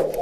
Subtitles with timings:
[0.00, 0.16] Salam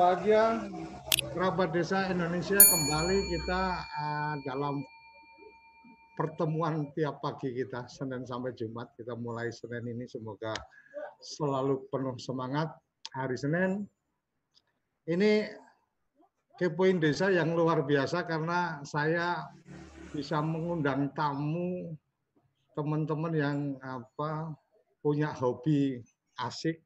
[0.00, 0.64] bahagia
[1.36, 2.56] kerabat desa Indonesia.
[2.56, 4.80] Kembali kita uh, dalam
[6.16, 8.96] pertemuan tiap pagi kita Senin sampai Jumat.
[8.96, 10.56] Kita mulai Senin ini semoga
[11.20, 12.72] selalu penuh semangat.
[13.12, 13.84] Hari Senin
[15.04, 15.63] ini
[16.58, 19.46] kepoin desa yang luar biasa karena saya
[20.14, 21.94] bisa mengundang tamu
[22.78, 24.54] teman-teman yang apa
[25.02, 25.98] punya hobi
[26.38, 26.82] asik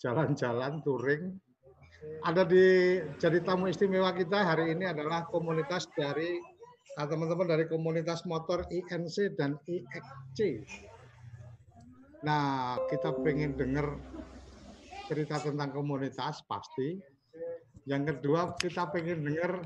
[0.00, 1.36] jalan-jalan touring
[2.22, 6.38] ada di jadi tamu istimewa kita hari ini adalah komunitas dari
[6.98, 10.66] ah, teman-teman dari komunitas motor INC dan IXC.
[12.26, 13.94] Nah, kita pengen dengar
[15.06, 16.98] cerita tentang komunitas pasti.
[17.88, 19.64] Yang kedua, kita pengen dengar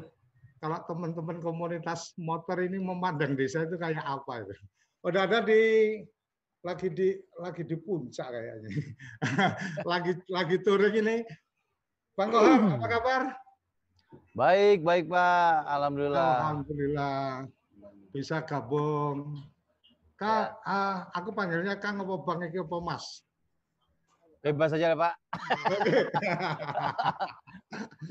[0.63, 4.55] kalau teman-teman komunitas motor ini memandang desa itu kayak apa itu.
[5.03, 5.99] Udah ada di
[6.63, 8.71] lagi di lagi di puncak kayaknya.
[9.91, 11.17] lagi lagi touring ini
[12.15, 13.23] Bang Kohar, apa kabar?
[14.39, 15.55] Baik, baik Pak.
[15.67, 16.33] Alhamdulillah.
[16.47, 17.51] Alhamdulillah.
[18.15, 19.35] Bisa gabung.
[20.15, 20.71] Kak, ya.
[20.71, 23.27] uh, aku panggilnya Kang apa Bang Iki apa Mas?
[24.43, 25.15] Bebas saja Pak.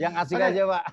[0.01, 0.49] Yang asik okay.
[0.55, 0.83] aja Pak.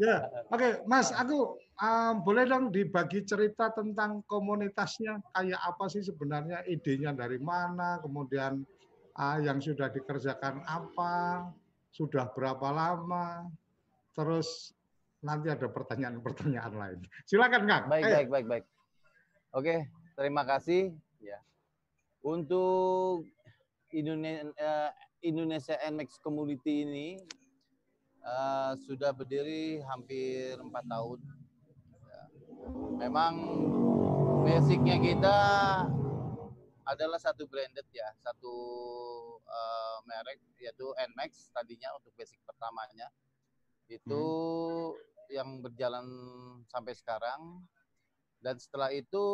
[0.00, 0.16] ya,
[0.48, 0.70] oke okay.
[0.88, 7.36] Mas, aku um, boleh dong dibagi cerita tentang komunitasnya kayak apa sih sebenarnya idenya dari
[7.36, 8.64] mana, kemudian
[9.20, 11.44] uh, yang sudah dikerjakan apa,
[11.92, 13.52] sudah berapa lama,
[14.16, 14.72] terus
[15.20, 16.98] nanti ada pertanyaan-pertanyaan lain.
[17.28, 17.84] Silakan Kang.
[17.92, 18.14] Baik, Ayo.
[18.16, 18.64] baik, baik, baik.
[19.52, 19.74] Oke,
[20.16, 20.96] terima kasih.
[21.20, 21.36] Ya,
[22.24, 23.28] untuk
[23.90, 27.08] Indonesia, uh, Indonesia NX Community ini
[28.22, 31.18] uh, sudah berdiri hampir empat tahun.
[32.06, 32.22] Ya.
[33.02, 33.34] Memang
[34.46, 35.38] basicnya kita
[36.86, 38.54] adalah satu branded ya, satu
[39.46, 43.10] uh, merek yaitu Nmax tadinya untuk basic pertamanya.
[43.90, 44.24] Itu
[44.94, 45.34] hmm.
[45.34, 46.06] yang berjalan
[46.70, 47.66] sampai sekarang.
[48.40, 49.26] Dan setelah itu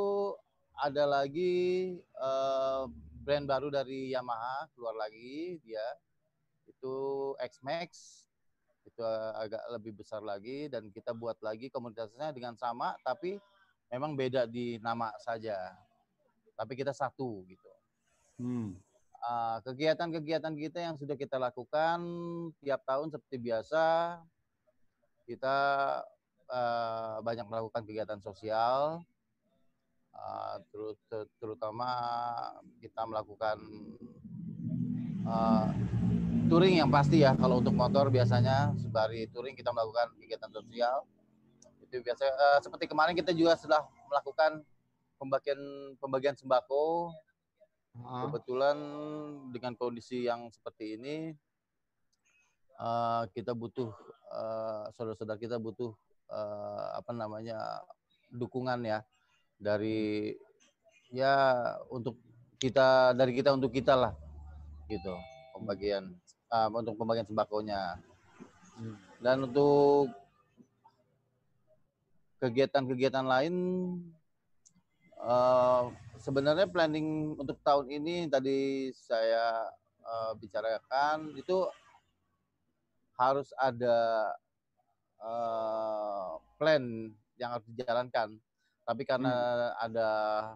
[0.77, 2.91] ada lagi uh,
[3.27, 5.83] brand baru dari Yamaha keluar lagi dia
[6.71, 6.95] itu
[7.43, 8.23] X-Max
[8.87, 9.03] itu
[9.35, 13.35] agak lebih besar lagi dan kita buat lagi komunitasnya dengan sama tapi
[13.91, 15.75] memang beda di nama saja
[16.55, 17.73] tapi kita satu gitu.
[18.39, 18.79] Hmm.
[19.27, 21.99] Uh, kegiatan-kegiatan kita yang sudah kita lakukan
[22.63, 24.17] tiap tahun seperti biasa
[25.27, 25.57] kita
[26.47, 29.03] uh, banyak melakukan kegiatan sosial
[30.17, 30.97] uh, terus
[31.37, 31.89] terutama
[32.81, 33.59] kita melakukan
[35.29, 35.69] uh,
[36.49, 41.05] touring yang pasti ya kalau untuk motor biasanya sebari touring kita melakukan kegiatan sosial
[41.87, 44.65] itu biasa uh, seperti kemarin kita juga sudah melakukan
[45.17, 45.61] pembagian
[45.99, 47.15] pembagian sembako.
[47.97, 48.29] Uh.
[48.29, 48.77] Kebetulan
[49.55, 51.17] dengan kondisi yang seperti ini
[52.77, 53.89] uh, kita butuh
[54.29, 55.97] uh, saudara-saudara kita butuh
[56.29, 57.81] uh, apa namanya
[58.29, 59.01] dukungan ya
[59.57, 60.33] dari
[61.13, 61.35] ya
[61.89, 62.17] untuk
[62.61, 64.13] kita dari kita untuk kita lah
[64.89, 65.17] gitu
[65.57, 66.13] pembagian
[66.53, 67.97] uh, untuk pembagian sembakonya
[68.77, 68.97] hmm.
[69.25, 70.13] dan untuk
[72.41, 73.55] kegiatan-kegiatan lain
[75.17, 75.89] Uh,
[76.21, 79.65] sebenarnya planning untuk tahun ini tadi saya
[80.05, 81.65] uh, bicarakan itu
[83.17, 84.29] harus ada
[85.25, 88.37] uh, plan yang harus dijalankan.
[88.87, 89.85] Tapi karena hmm.
[89.91, 90.09] ada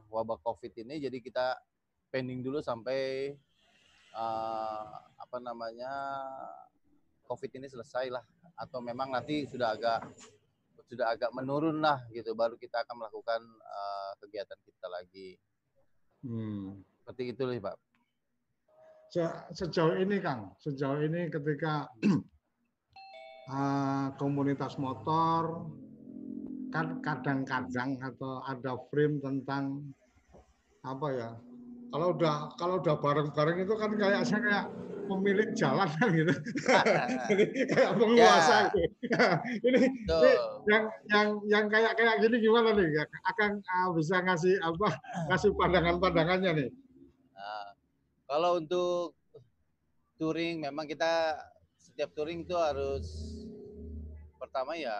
[0.06, 1.58] wabah COVID ini, jadi kita
[2.14, 3.34] pending dulu sampai
[4.14, 4.86] uh,
[5.18, 5.90] apa namanya
[7.26, 8.22] COVID ini selesai lah,
[8.54, 10.06] atau memang nanti sudah agak
[10.90, 15.38] sudah agak menurun lah gitu baru kita akan melakukan uh, kegiatan kita lagi
[16.26, 16.82] hmm.
[16.98, 17.78] seperti itu pak
[19.10, 19.22] Se
[19.54, 21.86] sejauh ini kang sejauh ini ketika
[23.50, 25.70] uh, komunitas motor
[26.70, 29.90] kadang-kadang atau ada frame tentang
[30.80, 31.30] apa ya
[31.90, 34.66] kalau udah kalau udah bareng-bareng itu kan kayak saya kayak
[35.10, 36.34] pemilik jalan kan gitu.
[37.34, 38.86] Jadi kayak penguasa ya.
[38.86, 38.86] gitu.
[39.66, 40.30] ini, ini
[40.70, 43.02] yang yang yang kayak kayak gini gimana nih?
[43.26, 44.88] Akan uh, bisa ngasih apa?
[45.34, 46.70] Ngasih pandangan-pandangannya nih.
[47.34, 47.68] Nah,
[48.30, 49.18] kalau untuk
[50.14, 51.42] touring memang kita
[51.74, 53.34] setiap touring itu harus
[54.38, 54.94] pertama ya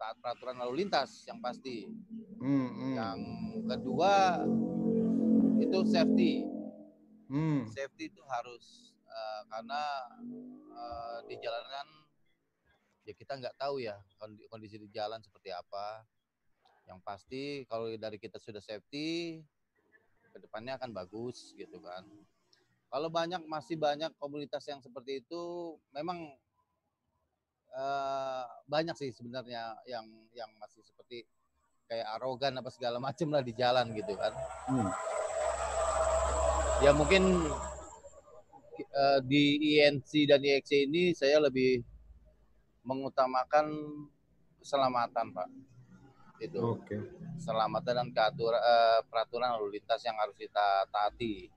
[0.00, 1.84] taat peraturan lalu lintas yang pasti.
[2.40, 2.94] Hmm, hmm.
[2.96, 3.20] Yang
[3.68, 4.12] kedua
[5.60, 6.48] itu safety.
[7.28, 7.68] Hmm.
[7.68, 9.82] Safety itu harus uh, karena
[10.72, 11.86] uh, di jalanan
[13.04, 14.00] ya kita nggak tahu ya
[14.48, 16.00] kondisi di jalan seperti apa.
[16.88, 19.38] Yang pasti kalau dari kita sudah safety,
[20.32, 22.08] ke depannya akan bagus gitu kan.
[22.90, 26.34] Kalau banyak masih banyak komunitas yang seperti itu, memang
[27.74, 31.26] uh, banyak sih sebenarnya yang yang masih seperti
[31.90, 34.32] kayak arogan apa segala macam lah di jalan gitu kan.
[34.70, 34.90] Hmm.
[36.80, 37.50] Ya mungkin
[38.96, 41.84] uh, di INC dan IXC ini saya lebih
[42.86, 43.68] mengutamakan
[44.60, 45.48] keselamatan pak
[46.40, 46.96] itu okay.
[47.36, 51.52] keselamatan dan keatur, uh, peraturan lalu lintas yang harus kita taati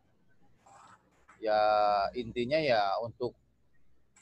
[1.39, 1.59] ya
[2.15, 3.35] intinya ya untuk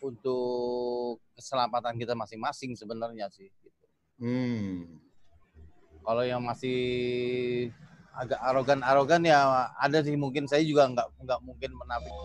[0.02, 3.86] untuk keselamatan kita masing-masing sebenarnya sih gitu.
[4.22, 5.02] Hmm.
[6.02, 7.70] Kalau yang masih
[8.12, 12.16] agak arogan-arogan ya ada sih mungkin saya juga nggak nggak mungkin menafik.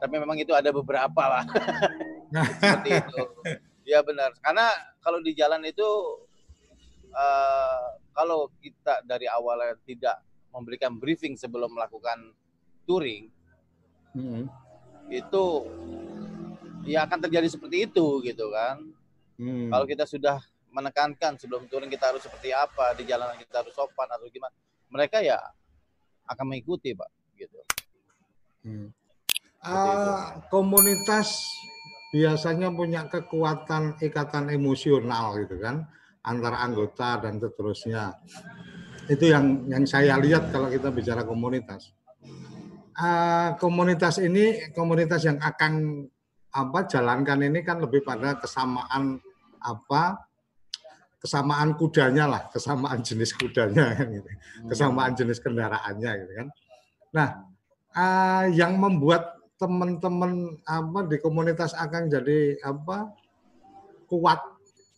[0.00, 1.44] Tapi memang itu ada beberapa lah.
[2.60, 3.22] Seperti itu.
[3.88, 4.32] Iya benar.
[4.40, 4.68] Karena
[5.00, 5.88] kalau di jalan itu
[7.12, 10.20] uh, kalau kita dari awalnya tidak
[10.52, 12.32] memberikan briefing sebelum melakukan
[12.88, 13.28] touring,
[14.16, 14.48] hmm.
[15.12, 15.44] itu
[16.84, 18.82] ya akan terjadi seperti itu gitu kan.
[19.38, 19.70] Hmm.
[19.70, 24.06] Kalau kita sudah menekankan sebelum touring kita harus seperti apa di jalanan kita harus sopan
[24.10, 24.52] atau gimana,
[24.92, 25.38] mereka ya
[26.28, 27.58] akan mengikuti pak gitu.
[28.66, 28.88] Hmm.
[29.58, 31.42] Uh, komunitas
[32.14, 35.88] biasanya punya kekuatan ikatan emosional gitu kan
[36.22, 38.14] antara anggota dan seterusnya.
[39.08, 41.96] Itu yang yang saya lihat kalau kita bicara komunitas.
[42.98, 46.04] Uh, komunitas ini komunitas yang akan
[46.52, 49.20] apa jalankan ini kan lebih pada kesamaan
[49.60, 50.28] apa
[51.18, 54.30] kesamaan kudanya lah, kesamaan jenis kudanya kan gitu.
[54.70, 56.48] Kesamaan jenis kendaraannya gitu kan.
[57.10, 57.28] Nah,
[57.98, 63.10] uh, yang membuat teman-teman apa di komunitas akan jadi apa
[64.06, 64.38] kuat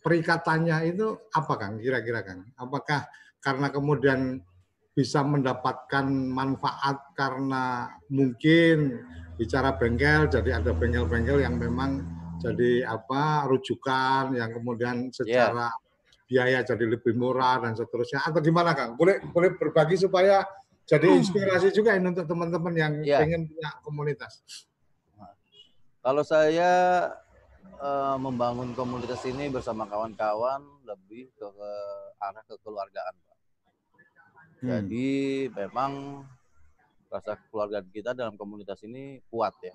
[0.04, 2.44] perikatannya itu apa Kang kira-kira Kang?
[2.60, 3.08] Apakah
[3.40, 4.44] karena kemudian
[4.92, 9.00] bisa mendapatkan manfaat karena mungkin
[9.40, 12.04] bicara bengkel jadi ada bengkel-bengkel yang memang
[12.40, 16.28] jadi apa rujukan yang kemudian secara yeah.
[16.28, 19.00] biaya jadi lebih murah dan seterusnya atau gimana Kang?
[19.00, 20.44] Boleh boleh berbagi supaya
[20.84, 21.20] jadi hmm.
[21.20, 23.24] inspirasi juga ini untuk teman-teman yang ya.
[23.24, 24.44] ingin punya komunitas.
[26.00, 26.72] Kalau saya
[27.76, 31.70] uh, membangun komunitas ini bersama kawan-kawan lebih ke, ke
[32.24, 33.38] arah kekeluargaan, Pak.
[34.64, 34.68] Hmm.
[34.68, 35.08] Jadi
[35.52, 36.24] memang
[37.10, 39.74] rasa keluarga kita dalam komunitas ini kuat ya.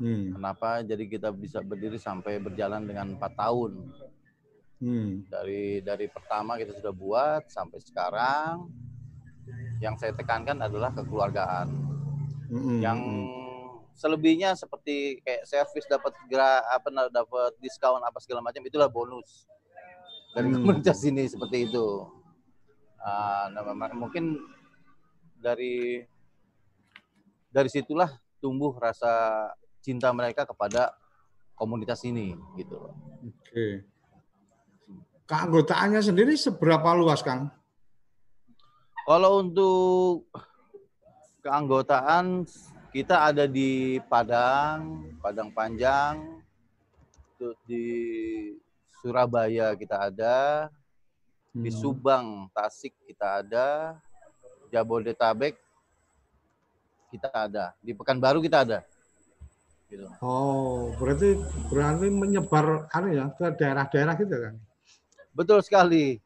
[0.00, 0.32] Hmm.
[0.34, 0.80] Kenapa?
[0.80, 3.72] Jadi kita bisa berdiri sampai berjalan dengan empat tahun.
[4.82, 5.28] Hmm.
[5.28, 8.66] Dari dari pertama kita sudah buat sampai sekarang
[9.82, 11.68] yang saya tekankan adalah kekeluargaan.
[12.52, 12.78] Mm-hmm.
[12.78, 12.98] Yang
[13.98, 16.14] selebihnya seperti kayak servis dapat
[16.70, 19.44] apa dapat diskon apa segala macam itulah bonus
[20.32, 20.54] dari mm.
[20.62, 22.06] komunitas ini seperti itu.
[23.02, 24.38] Uh, nah, mungkin
[25.42, 26.06] dari
[27.52, 28.08] dari situlah
[28.40, 29.46] tumbuh rasa
[29.84, 30.96] cinta mereka kepada
[31.52, 32.90] komunitas ini gitu.
[33.22, 33.86] Oke.
[35.28, 37.52] Keanggotaannya sendiri seberapa luas, Kang?
[39.06, 40.26] Kalau untuk
[41.44, 42.48] keanggotaan
[42.90, 46.42] kita ada di Padang, Padang Panjang,
[47.66, 47.86] di
[49.02, 50.70] Surabaya kita ada,
[51.50, 51.78] di hmm.
[51.78, 53.98] Subang, Tasik kita ada,
[54.70, 55.61] Jabodetabek
[57.12, 58.80] kita ada, di Pekanbaru kita ada.
[59.92, 60.08] Gitu.
[60.24, 61.36] Oh, berarti
[61.68, 64.54] berarti menyebar anu ya ke daerah-daerah gitu kan?
[65.36, 66.16] Betul sekali.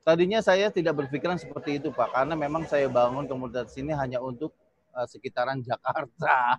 [0.00, 4.56] Tadinya saya tidak berpikiran seperti itu Pak, karena memang saya bangun komunitas ini hanya untuk
[4.96, 6.56] uh, sekitaran Jakarta,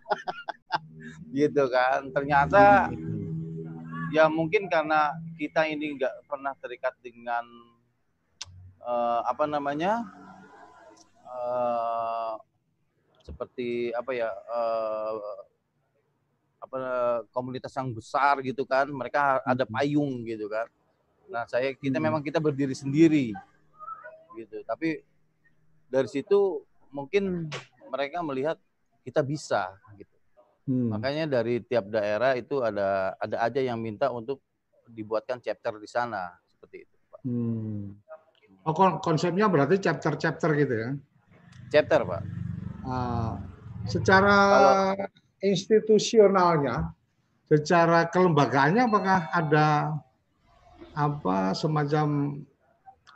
[1.36, 2.08] gitu kan.
[2.14, 2.94] Ternyata
[4.14, 7.44] ya mungkin karena kita ini nggak pernah terikat dengan
[8.86, 10.06] uh, apa namanya
[11.26, 12.38] uh,
[13.24, 15.16] seperti apa ya uh,
[16.64, 16.78] apa
[17.32, 20.68] komunitas yang besar gitu kan, mereka ada payung gitu kan
[21.32, 22.06] Nah, saya kita hmm.
[22.10, 23.32] memang kita berdiri sendiri
[24.36, 24.58] gitu.
[24.66, 25.02] Tapi
[25.88, 27.48] dari situ mungkin
[27.88, 28.58] mereka melihat
[29.06, 30.16] kita bisa gitu.
[30.70, 30.96] Hmm.
[30.96, 34.40] Makanya dari tiap daerah itu ada ada aja yang minta untuk
[34.88, 37.22] dibuatkan chapter di sana seperti itu, Pak.
[37.24, 37.98] Hmm.
[38.64, 38.72] Oh,
[39.04, 40.90] konsepnya berarti chapter-chapter gitu ya?
[41.68, 42.43] Chapter, Pak.
[42.84, 43.40] Uh,
[43.88, 44.76] secara Kalau,
[45.40, 46.92] institusionalnya,
[47.48, 49.68] secara kelembagaannya apakah ada
[50.94, 52.38] apa semacam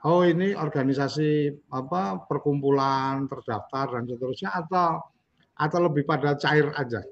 [0.08, 5.04] oh ini organisasi apa perkumpulan terdaftar dan seterusnya atau
[5.58, 7.04] atau lebih pada cair aja?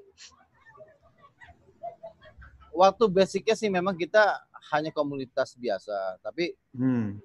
[2.76, 4.20] Waktu basicnya sih memang kita
[4.72, 7.16] hanya komunitas biasa, tapi Hmm.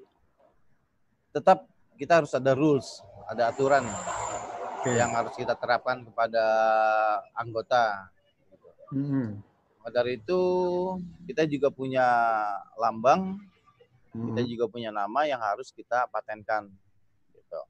[1.35, 1.67] tetap
[1.99, 3.83] kita harus ada rules, ada aturan
[4.81, 4.97] Oke.
[4.97, 6.41] yang harus kita terapkan kepada
[7.37, 8.09] anggota.
[8.89, 9.37] Hmm.
[9.77, 10.41] Maka dari itu
[11.29, 12.05] kita juga punya
[12.75, 13.37] lambang,
[14.11, 14.33] Hmm.
[14.33, 16.65] kita juga punya nama yang harus kita patenkan.
[17.31, 17.61] Gitu.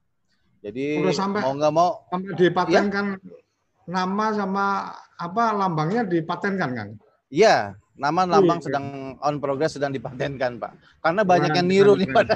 [0.63, 3.05] Jadi Udah sampai- mau nggak mau, Sampai dipatenkan
[3.83, 4.65] nama sama
[5.19, 6.89] apa lambangnya dipatenkan kan?
[7.27, 8.85] iya nama lambang Wih, sedang
[9.21, 10.73] on progress sedang dipatenkan pak.
[11.05, 12.33] Karena banyak yang niru nih, pada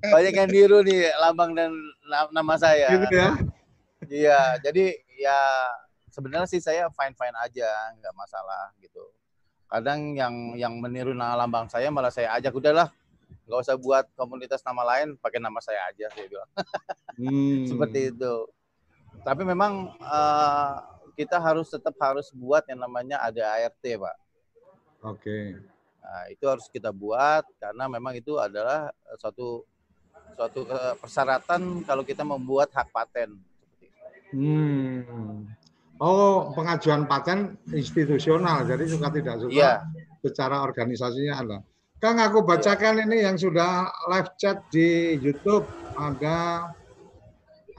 [0.00, 1.68] banyak yang niru nih lambang dan
[2.08, 2.88] na- nama saya.
[2.96, 3.30] Gitu ya.
[4.08, 5.38] Iya, jadi ya
[6.08, 7.68] sebenarnya sih saya fine fine aja,
[8.00, 9.12] nggak masalah gitu.
[9.68, 12.88] Kadang yang yang meniru nama lambang saya malah saya ajak udahlah,
[13.44, 16.50] nggak usah buat komunitas nama lain, pakai nama saya aja saya bilang.
[17.20, 17.64] Hmm.
[17.68, 18.34] Seperti itu.
[19.20, 20.72] Tapi memang eh,
[21.20, 24.16] kita harus tetap harus buat yang namanya ada ART, Pak.
[25.04, 25.60] Oke.
[26.00, 29.68] Nah, itu harus kita buat karena memang itu adalah eh, suatu
[30.32, 33.36] suatu eh, persyaratan kalau kita membuat hak paten.
[33.36, 33.84] Seperti
[34.32, 34.40] itu.
[34.40, 35.44] Hmm.
[36.00, 39.72] Oh, pengajuan paten institusional, jadi suka tidak suka Iya.
[40.24, 41.58] secara organisasinya ada.
[42.00, 45.68] Kang, aku bacakan ini yang sudah live chat di YouTube.
[46.00, 46.72] Ada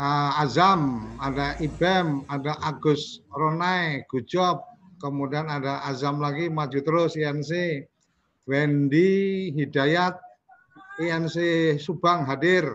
[0.02, 4.66] uh, Azam, ada Ibem, ada Agus Ronai, good job.
[4.98, 7.86] Kemudian ada Azam lagi, maju terus, INC.
[8.50, 10.18] Wendy Hidayat,
[10.98, 11.38] INC
[11.78, 12.66] Subang hadir.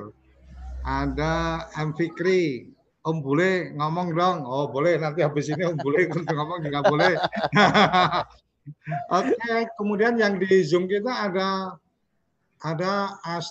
[0.87, 1.91] Ada M.
[1.99, 2.71] Fikri,
[3.03, 4.47] Om Bule ngomong dong.
[4.47, 7.19] Oh boleh, nanti habis ini Om Bule ngomong juga boleh.
[9.19, 11.75] Oke, kemudian yang di Zoom kita ada
[12.63, 13.51] ada As,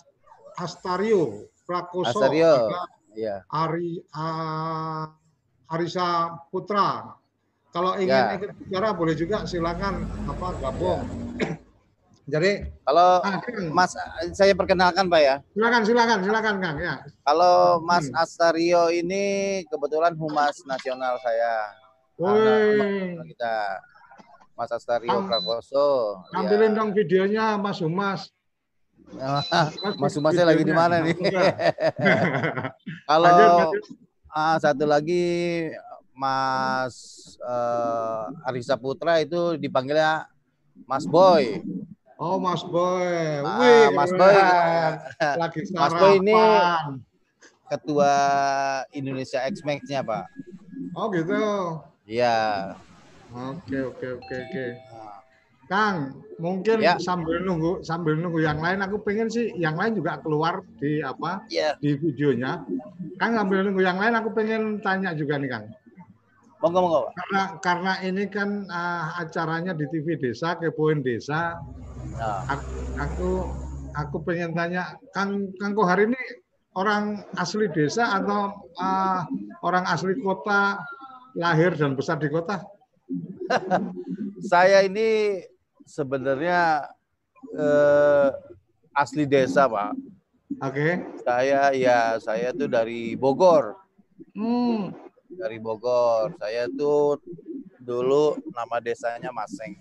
[0.60, 2.72] Astario, Prakoso, Astario.
[2.72, 3.48] ada Iya.
[3.48, 5.10] Ari A-
[5.66, 6.08] Arisa
[6.48, 7.16] Putra.
[7.72, 8.36] Kalau ingin Ya.
[8.36, 11.02] ikut bicara boleh juga silakan apa gabung.
[12.26, 13.38] Jadi Kalau ah,
[13.70, 13.94] Mas,
[14.34, 15.36] saya perkenalkan Pak ya.
[15.52, 16.96] silakan silakan silakan Kang ya.
[17.22, 18.18] Kalau Mas Hmm.
[18.18, 19.24] Astario ini
[19.66, 21.70] kebetulan humas nasional saya.
[22.16, 23.56] Woi, kita
[24.54, 26.18] Mas Astario Am- Prakoso.
[26.32, 26.78] ambilin Ya.
[26.78, 28.32] dong videonya Mas Humas.
[30.02, 31.16] Mas Humasnya lagi di mana nih?
[33.10, 33.76] Kalau
[34.34, 35.26] ah, satu lagi
[36.12, 36.96] Mas
[37.40, 40.28] eh, Arisa Putra itu dipanggilnya
[40.90, 41.64] Mas Boy.
[42.16, 44.36] Oh Mas Boy, Ah, wih, Mas Boy.
[45.36, 47.04] lagi Mas Boy ini-.
[47.66, 48.14] Ketua
[48.94, 50.26] Indonesia X-Max-nya Pak.
[50.94, 51.82] Oh gitu.
[52.06, 52.78] Iya.
[53.34, 54.66] Oke oke oke oke.
[55.66, 56.96] Kang, mungkin Ya.
[57.02, 61.42] sambil nunggu sambil nunggu yang lain, aku pengen sih yang lain juga keluar di apa
[61.50, 61.74] Iya.
[61.82, 62.62] di videonya.
[63.18, 65.66] Kang sambil nunggu yang lain, aku pengen tanya juga nih Kang.
[66.62, 67.02] Monggo monggo.
[67.18, 71.58] Karena karena ini kan ah, acaranya di TV Desa, kepoin Desa.
[72.16, 73.30] Nah, Aku aku,
[73.92, 76.18] aku pengen tanya, Kang Kang Kohar ini
[76.76, 79.26] orang asli desa atau ah,
[79.66, 80.80] orang asli kota,
[81.36, 82.62] lahir dan besar di kota?
[84.52, 85.40] saya ini
[85.86, 86.90] sebenarnya
[87.54, 88.30] eh,
[88.92, 89.94] asli desa Pak.
[90.62, 91.02] Oke.
[91.22, 93.78] Saya ya saya tuh dari Bogor,
[94.34, 94.92] Hmm.
[95.30, 96.34] dari Bogor.
[96.42, 97.22] Saya tuh
[97.80, 99.78] dulu nama desanya Maseng.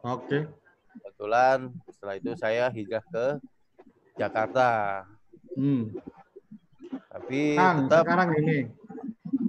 [0.00, 0.48] Oke.
[0.96, 3.26] Kebetulan setelah itu saya hijrah ke
[4.16, 5.02] Jakarta.
[5.56, 5.92] Hmm.
[7.10, 8.58] Tapi Kang, tetap sekarang ini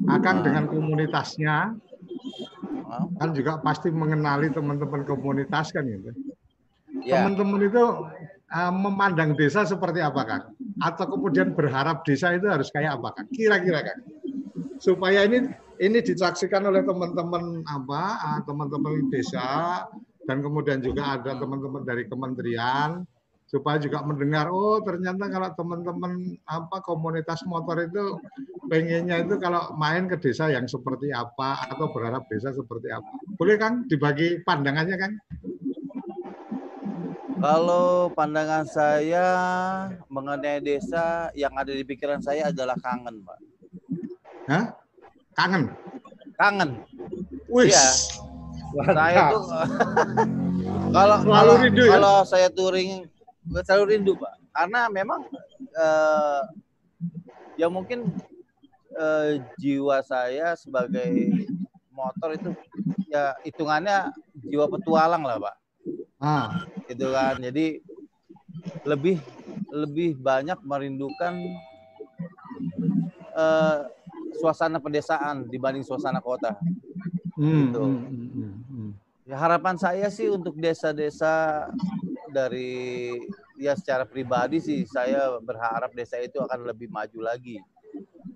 [0.07, 0.43] akan Ah.
[0.43, 1.55] dengan komunitasnya
[3.17, 6.11] kan juga pasti mengenali teman-teman komunitas kan gitu.
[7.03, 7.83] ya Teman-teman itu
[8.51, 10.43] uh, memandang desa seperti apa Kang?
[10.79, 13.27] Atau kemudian berharap desa itu harus kayak apa Kang?
[13.31, 13.99] Kira-kira Kang.
[14.77, 18.03] Supaya ini ini disaksikan oleh teman-teman apa?
[18.23, 19.83] uh, teman-teman desa
[20.27, 23.07] dan kemudian juga ada teman-teman dari kementerian
[23.47, 28.19] supaya juga mendengar oh ternyata kalau teman-teman apa komunitas motor itu
[28.67, 33.07] pengennya itu kalau main ke desa yang seperti apa atau berharap desa seperti apa
[33.39, 35.13] boleh Kang dibagi pandangannya Kang
[37.37, 39.27] kalau pandangan saya
[40.09, 43.39] mengenai desa yang ada di pikiran saya adalah kangen, Pak.
[44.49, 44.65] Hah?
[45.37, 45.69] kangen
[46.33, 46.81] Kangen.
[47.45, 47.87] Wih Iya.
[48.89, 49.43] Saya tuh
[50.97, 51.87] kalau kalau ya?
[51.87, 53.07] kalau saya touring
[53.63, 54.33] selalu rindu pak.
[54.51, 55.21] Karena memang
[55.75, 56.41] eh,
[57.57, 58.11] ya mungkin
[58.93, 61.31] eh, jiwa saya sebagai
[61.93, 62.49] motor itu
[63.09, 64.13] ya hitungannya
[64.45, 65.55] jiwa petualang lah pak.
[66.21, 66.47] Ah.
[66.89, 67.37] Gitu kan.
[67.41, 67.81] Jadi
[68.83, 69.21] lebih
[69.71, 71.33] lebih banyak merindukan
[73.37, 73.79] eh,
[74.37, 76.57] suasana pedesaan dibanding suasana kota.
[77.37, 77.83] Hmm, Gitu.
[77.85, 78.01] hmm,
[78.33, 78.91] hmm, hmm.
[79.29, 81.67] Ya, harapan saya sih untuk desa-desa
[82.37, 83.09] dari
[83.57, 87.57] ya secara pribadi sih saya berharap desa itu akan lebih maju lagi.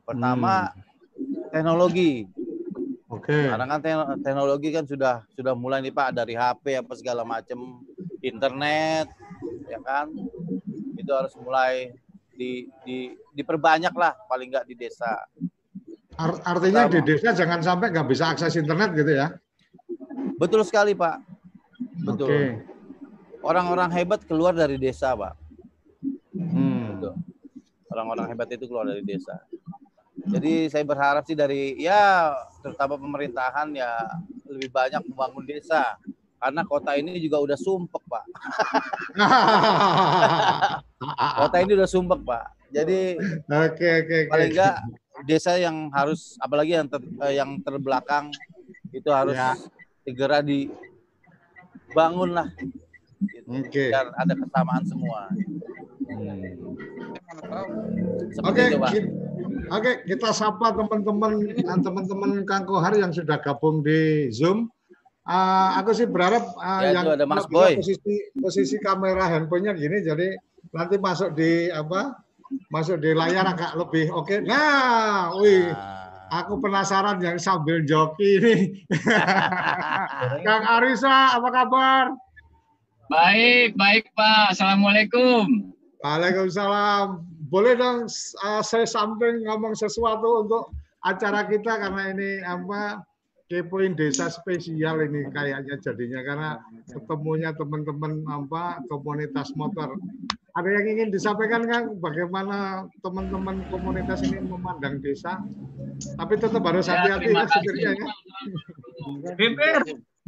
[0.01, 1.53] Pertama hmm.
[1.53, 2.25] teknologi.
[3.13, 3.29] Oke.
[3.29, 3.45] Okay.
[3.53, 3.79] Karena kan
[4.25, 7.85] teknologi kan sudah sudah mulai nih Pak dari HP apa segala macam
[8.25, 9.13] internet
[9.69, 10.09] ya kan.
[10.97, 11.93] Itu harus mulai
[12.33, 15.21] di, di diperbanyak lah paling nggak di desa.
[16.17, 16.95] Artinya Pertama.
[16.97, 19.37] di desa jangan sampai nggak bisa akses internet gitu ya?
[20.41, 21.21] Betul sekali, Pak.
[22.01, 22.29] Betul.
[22.29, 22.49] Okay.
[23.41, 25.33] Orang-orang hebat keluar dari desa, Pak.
[26.37, 27.01] Hmm.
[27.91, 29.35] Orang-orang hebat itu keluar dari desa.
[30.21, 32.31] Jadi saya berharap sih dari ya
[32.61, 34.05] terutama pemerintahan ya
[34.45, 35.97] lebih banyak membangun desa
[36.41, 38.25] karena kota ini juga udah sumpek pak.
[41.41, 42.45] kota ini udah sumpek pak.
[42.69, 44.07] Jadi oke okay, oke.
[44.07, 44.75] Okay, paling enggak
[45.25, 48.33] desa yang harus apalagi yang ter, eh, yang terbelakang
[48.93, 49.53] itu harus ya
[50.01, 52.47] segera dibangun lah
[53.29, 53.47] gitu.
[53.61, 53.89] okay.
[53.93, 55.29] biar ada kesamaan semua
[56.09, 56.41] hmm.
[58.45, 59.05] oke okay,
[59.71, 61.47] Oke, kita sapa teman-teman
[61.79, 64.67] teman-teman Kang Kohar yang sudah gabung di Zoom.
[65.23, 67.79] Uh, aku sih berharap uh, ya, yang ada Mas Boy.
[67.79, 70.35] posisi posisi kamera handphonenya gini, jadi
[70.75, 72.19] nanti masuk di apa?
[72.67, 74.27] Masuk di layar agak lebih oke.
[74.27, 74.43] Okay.
[74.43, 75.71] Nah, wih.
[75.71, 76.01] Nah
[76.31, 78.55] Aku penasaran yang sambil joki ini.
[80.47, 82.15] Kang Arisa, apa kabar?
[83.11, 84.55] Baik, baik Pak.
[84.55, 85.67] Assalamualaikum.
[85.99, 87.27] Waalaikumsalam.
[87.51, 88.07] Boleh dong
[88.39, 90.71] uh, saya samping ngomong sesuatu untuk
[91.03, 93.03] acara kita karena ini apa
[93.51, 96.49] kepoin desa spesial ini kayaknya jadinya karena
[96.87, 99.91] ketemunya teman-teman apa komunitas motor.
[100.55, 105.35] Ada yang ingin disampaikan Kang bagaimana teman-teman komunitas ini memandang desa?
[106.15, 108.07] Tapi tetap harus ya, hati-hati ya, ya setirnya ya.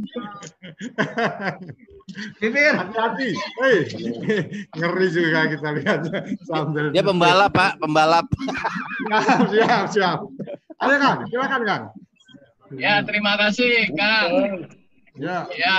[2.39, 2.73] Bibir.
[2.75, 3.29] Hati-hati.
[3.63, 3.77] Hei.
[4.77, 5.99] Ngeri juga kita lihat
[6.45, 6.91] sambil.
[6.91, 8.25] Dia pembalap, Pak, pembalap.
[9.51, 10.19] siap, siap.
[10.83, 11.83] Ayo Kang, silakan Kang.
[12.75, 14.31] Ya, terima kasih, Kang.
[15.15, 15.47] Ya.
[15.55, 15.75] Ya.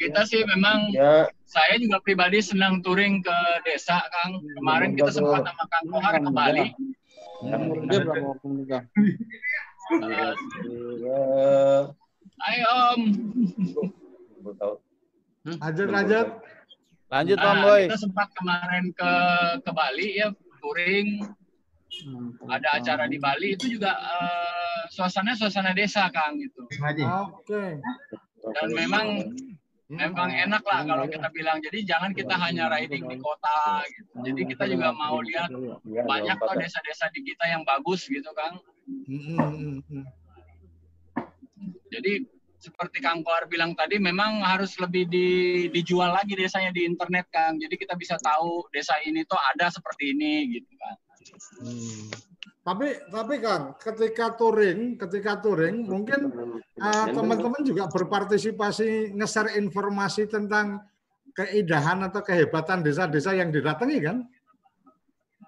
[0.00, 1.28] Kita sih memang ya.
[1.44, 4.40] saya juga pribadi senang touring ke desa, Kang.
[4.58, 6.66] Kemarin kita sempat sama Kang Kohar ke Bali.
[12.42, 13.00] Ayo Om.
[15.62, 16.28] Lanjut, lanjut.
[17.12, 17.82] Lanjut, Om nah, Boy.
[17.86, 19.12] Kita sempat kemarin ke
[19.62, 20.28] ke Bali ya,
[20.58, 21.22] touring
[22.48, 26.64] ada acara di Bali itu juga uh, suasana suasana desa Kang gitu.
[26.64, 26.96] Oke.
[27.44, 27.70] Okay.
[28.42, 29.06] Dan memang
[29.92, 31.60] memang enak lah kalau kita bilang.
[31.60, 34.12] Jadi jangan kita hanya riding di kota gitu.
[34.24, 35.52] Jadi kita juga mau lihat
[35.84, 38.56] banyak kok desa-desa di kita yang bagus gitu Kang.
[41.92, 42.24] Jadi
[42.62, 45.28] seperti Kang Kohar bilang tadi memang harus lebih di,
[45.74, 47.58] dijual lagi desanya di internet Kang.
[47.58, 50.94] Jadi kita bisa tahu desa ini tuh ada seperti ini gitu kan.
[51.66, 52.06] Hmm.
[52.62, 56.30] Tapi tapi kan ketika touring, ketika touring mungkin
[56.78, 60.78] uh, teman-teman juga berpartisipasi nge-share informasi tentang
[61.34, 64.22] keindahan atau kehebatan desa-desa yang didatangi kan?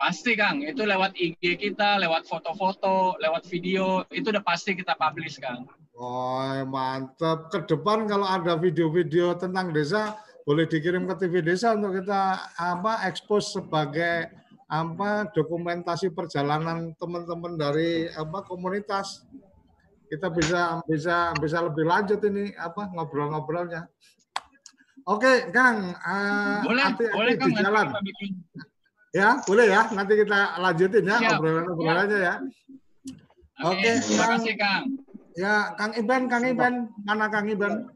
[0.05, 5.41] Pasti Kang, itu lewat IG kita, lewat foto-foto, lewat video, itu udah pasti kita publish
[5.41, 5.65] Kang.
[5.97, 7.49] Oh mantap.
[7.49, 13.09] Ke depan kalau ada video-video tentang desa, boleh dikirim ke TV desa untuk kita apa
[13.09, 14.29] ekspos sebagai
[14.69, 19.25] apa dokumentasi perjalanan teman-teman dari apa komunitas
[20.13, 23.89] kita bisa bisa bisa lebih lanjut ini apa ngobrol-ngobrolnya.
[25.09, 27.87] Oke, Kang, uh, boleh, hati -hati boleh, di Kang, jalan.
[29.15, 29.87] Ya, boleh ya.
[29.95, 32.35] Nanti kita lanjutin ya obrolan-obrolannya ya.
[33.63, 34.83] Oke, okay, terima kasih, Kang.
[35.39, 36.75] Ya, Kang Iban, Kang Iban,
[37.07, 37.87] mana Kang Iban?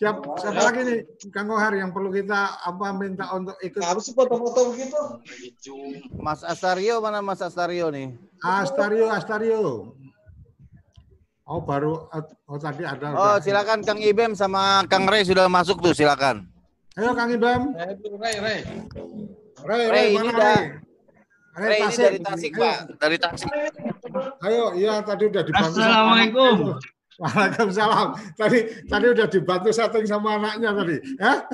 [0.00, 3.84] Siap, siapa lagi nih Kang Kohar yang perlu kita apa minta untuk ikut?
[3.84, 4.96] Harus foto-foto begitu.
[6.16, 8.16] Mas Astario mana Mas Astario nih?
[8.40, 9.92] Astario, Astario.
[11.44, 12.08] Oh baru
[12.46, 13.12] oh tadi ada.
[13.12, 13.42] Oh udah.
[13.42, 16.48] silakan Kang Ibem sama Kang Rey sudah masuk tuh silakan.
[16.96, 17.74] Ayo Kang Ibem.
[18.22, 18.60] Rey Rey.
[19.66, 20.60] Rey, Rey, ini dah.
[21.58, 23.50] Rey, Rey ini dari Tasik Pak, dari Tasik.
[24.46, 25.80] Ayo, iya tadi udah dibantu.
[25.80, 26.56] Assalamualaikum.
[27.20, 28.08] Waalaikumsalam.
[28.32, 31.32] Tadi tadi udah dibantu setting sama anaknya tadi, ya.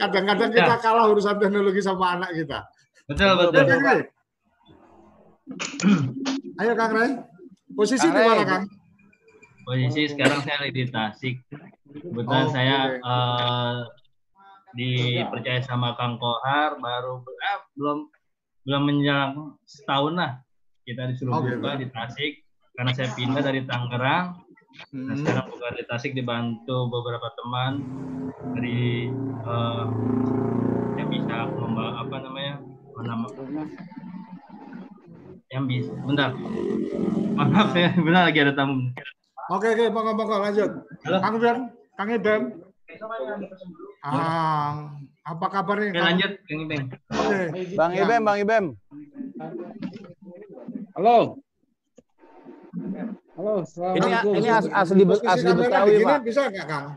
[0.00, 0.80] Kadang-kadang kita ya.
[0.80, 2.64] kalah urusan teknologi sama anak kita.
[3.04, 3.60] Betul betul.
[3.60, 4.00] Oke, Kang
[6.64, 7.12] Ayo Kang Ray.
[7.76, 8.64] Posisi di mana Kang?
[9.68, 11.44] Posisi sekarang saya di Tasik.
[11.94, 13.04] Kebetulan oh, saya okay.
[13.04, 13.76] uh, eh,
[14.74, 17.98] dipercaya sama Kang Kohar baru eh, belum
[18.64, 20.32] belum menjelang setahun lah
[20.84, 21.80] kita disuruh oh, buka gitu.
[21.80, 22.32] di Tasik.
[22.76, 24.26] Karena saya pindah dari Tangerang.
[24.92, 27.72] Nah, sekarang bukan di Tasik dibantu beberapa teman.
[28.52, 29.08] Dari
[29.48, 29.88] uh,
[31.00, 32.54] yang bisa membawa apa namanya
[33.00, 33.26] nama
[35.48, 36.36] yang bisa bentar.
[37.34, 38.92] Maaf ya benar lagi ada tamu.
[39.52, 40.70] Oke oke monggo monggo lanjut.
[41.08, 41.18] Halo.
[41.22, 41.58] Kang Ben
[41.94, 42.42] Kang Iben
[44.04, 44.92] ah
[45.24, 47.40] apa kabar nih oke, lanjut Kang Ibem oke
[47.72, 48.64] Bang Ibem Bang Ibem
[50.94, 51.40] halo
[53.34, 53.66] Halo,
[53.98, 56.22] ini ini as, asli asli, asli Betawi, Pak.
[56.22, 56.94] Bisa nggak, Kang?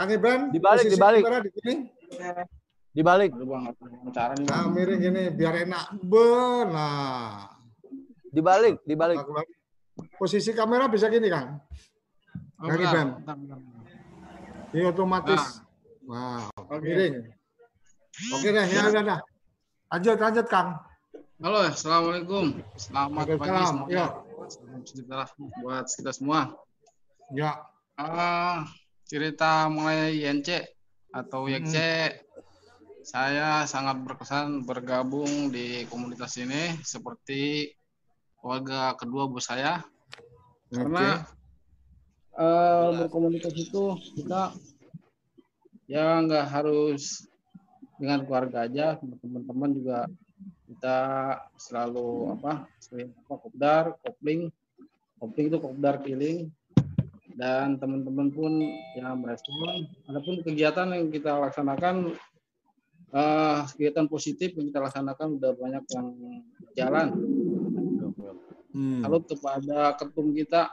[0.00, 1.22] Kang Ibran, dibalik, dibalik.
[1.28, 1.74] Di sini.
[2.96, 3.30] Dibalik.
[3.36, 6.00] Nah, miring gini biar enak.
[6.00, 7.52] Benar.
[8.32, 9.20] Dibalik, dibalik.
[10.16, 11.60] Posisi kamera bisa gini, Kang.
[12.56, 13.08] Kang Ibran.
[14.72, 15.36] Ini otomatis.
[15.36, 15.61] Nah,
[16.06, 16.48] wow,
[16.82, 17.30] miring.
[18.34, 19.20] Oke deh, ya udah dah.
[19.92, 20.78] Lanjut, lanjut, Kang.
[21.42, 22.60] Halo, assalamualaikum.
[22.76, 23.90] Selamat pagi semuanya.
[23.90, 24.06] Ya
[24.48, 25.24] sejahtera
[25.62, 26.54] buat kita semua.
[27.32, 27.62] Ya.
[28.00, 28.64] Uh,
[29.04, 30.64] cerita mulai YNC
[31.12, 32.16] atau YC, hmm.
[33.04, 37.68] saya sangat berkesan bergabung di komunitas ini seperti
[38.40, 39.84] keluarga kedua bos saya.
[40.72, 40.80] Okay.
[40.80, 41.20] Karena
[42.32, 44.56] uh, berkomunitas itu kita
[45.92, 47.28] ya nggak harus
[48.00, 49.98] dengan keluarga aja, teman-teman juga
[50.66, 50.98] kita
[51.60, 54.48] selalu apa sering apa kopdar kopling.
[55.20, 56.48] Kopling itu kopdar keliling.
[57.32, 58.52] Dan teman-teman pun
[58.96, 59.88] yang merespon.
[60.08, 62.12] Adapun kegiatan yang kita laksanakan
[63.12, 66.06] uh, kegiatan positif yang kita laksanakan udah banyak yang
[66.74, 67.08] jalan.
[68.72, 69.04] Hmm.
[69.04, 70.72] kepada ketum kita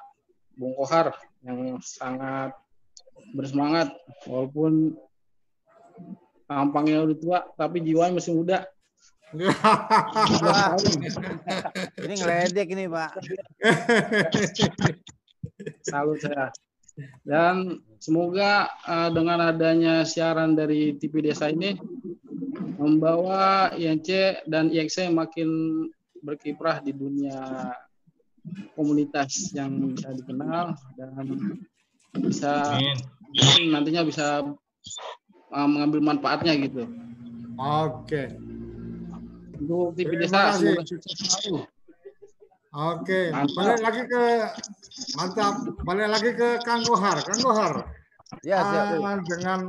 [0.55, 1.11] Bung Kohar
[1.43, 2.55] yang sangat
[3.35, 3.91] bersemangat
[4.23, 4.95] walaupun
[6.49, 8.65] tampangnya udah tua tapi jiwanya masih muda
[12.01, 13.21] ini ngeledek ini Pak.
[15.85, 16.49] Salut saya.
[17.21, 21.77] Dan semoga uh, dengan adanya siaran dari TV Desa ini
[22.81, 25.49] membawa INC dan IXC makin
[26.25, 27.69] berkiprah di dunia
[28.73, 31.13] komunitas yang bisa dikenal dan
[32.17, 32.81] bisa
[33.69, 34.41] nantinya bisa
[35.53, 36.83] uh, mengambil manfaatnya gitu.
[37.59, 38.05] Oke.
[38.05, 38.27] Okay
[39.59, 40.83] untuk TV desa semoga
[42.69, 44.23] Oke, balik lagi ke
[45.17, 45.57] mantap.
[45.81, 47.17] Balik lagi ke Kang Kohar.
[47.25, 47.81] Kang Kohar.
[48.45, 49.01] Ya, siap.
[49.01, 49.59] Uh, dengan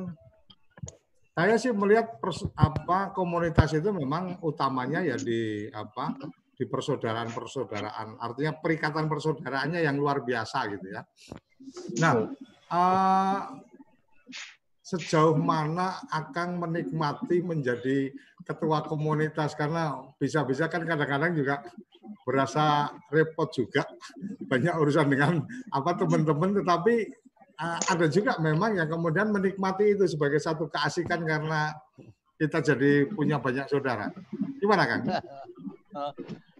[1.33, 6.13] saya sih melihat pers, apa komunitas itu memang utamanya ya di apa
[6.61, 8.21] di persaudaraan-persaudaraan.
[8.21, 11.01] Artinya perikatan persaudaraannya yang luar biasa gitu ya.
[12.05, 12.29] Nah,
[12.69, 13.41] uh,
[14.91, 18.11] sejauh mana akan menikmati menjadi
[18.43, 21.63] ketua komunitas karena bisa-bisa kan kadang-kadang juga
[22.27, 23.87] berasa repot juga
[24.51, 27.07] banyak urusan dengan apa teman-teman tetapi
[27.63, 31.71] uh, ada juga memang yang kemudian menikmati itu sebagai satu keasikan karena
[32.35, 34.11] kita jadi punya banyak saudara.
[34.59, 35.01] Gimana kan?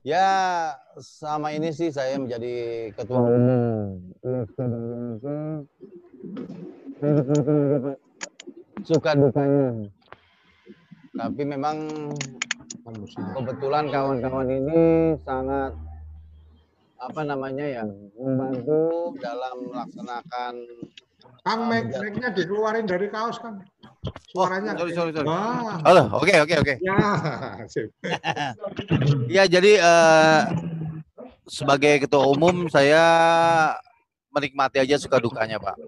[0.01, 4.01] Ya sama ini sih saya menjadi ketua umum.
[8.87, 9.91] Suka dukanya.
[11.11, 11.77] Tapi memang
[13.37, 14.81] kebetulan kawan-kawan ini
[15.27, 15.73] sangat
[17.01, 17.83] apa namanya ya
[18.21, 20.55] membantu dalam melaksanakan
[21.41, 21.89] Kang mic
[22.21, 23.65] nya dikeluarin dari kaos kan
[24.29, 24.77] suaranya.
[24.77, 25.29] oh, sorry sorry sorry.
[25.29, 25.81] Ah.
[25.89, 26.75] halo oke oke oke.
[26.85, 26.97] Ya
[29.41, 30.41] ya jadi uh,
[31.49, 33.01] sebagai ketua umum saya
[34.37, 35.81] menikmati aja suka dukanya pak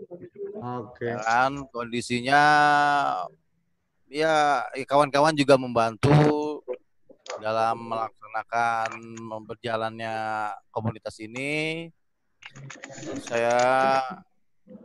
[0.62, 1.18] oke okay.
[1.18, 2.42] kan kondisinya
[4.06, 6.62] ya, ya kawan-kawan juga membantu
[7.40, 8.90] dalam melaksanakan
[9.48, 10.14] berjalannya
[10.70, 11.88] komunitas ini.
[13.24, 13.58] Saya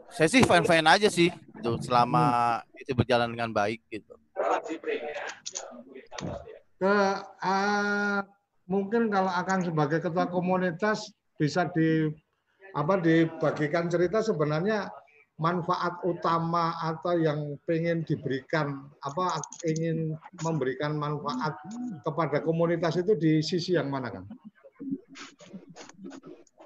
[0.10, 4.16] saya sih fine-fine aja sih itu selama itu berjalan dengan baik gitu.
[6.78, 8.20] Ke uh,
[8.70, 12.10] mungkin kalau akan sebagai ketua komunitas bisa di
[12.78, 14.90] apa dibagikan cerita sebenarnya
[15.38, 19.38] manfaat utama atau yang ingin diberikan apa
[19.70, 21.62] ingin memberikan manfaat
[22.02, 24.26] kepada komunitas itu di sisi yang mana kan?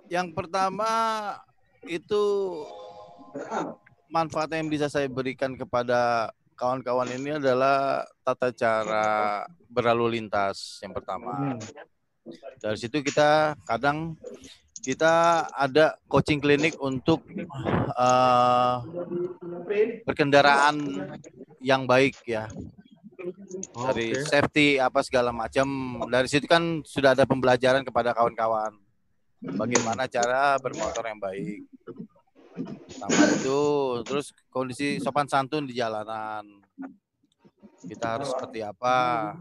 [0.08, 0.92] Yang pertama
[1.84, 2.24] itu
[4.12, 9.08] manfaat yang bisa saya berikan kepada kawan-kawan ini adalah tata cara
[9.68, 11.56] berlalu lintas yang pertama.
[11.56, 11.60] Hmm.
[12.62, 14.14] Dari situ kita kadang
[14.82, 17.22] kita ada coaching klinik untuk
[17.96, 18.82] uh,
[20.10, 20.82] berkendaraan
[21.62, 22.50] yang baik ya
[23.78, 24.26] dari okay.
[24.26, 28.74] safety apa segala macam dari situ kan sudah ada pembelajaran kepada kawan-kawan
[29.54, 31.62] bagaimana cara bermotor yang baik
[32.92, 33.62] Sama itu,
[34.04, 36.44] terus kondisi sopan santun di jalanan.
[37.82, 39.32] Kita harus seperti apa?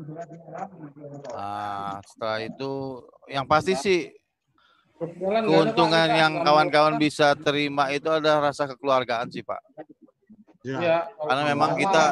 [1.35, 4.20] Nah, setelah itu, yang pasti sih
[5.01, 9.61] keuntungan yang kawan-kawan bisa terima itu ada rasa kekeluargaan sih Pak.
[10.61, 10.77] Ya.
[10.77, 12.05] Ya, Karena memang kita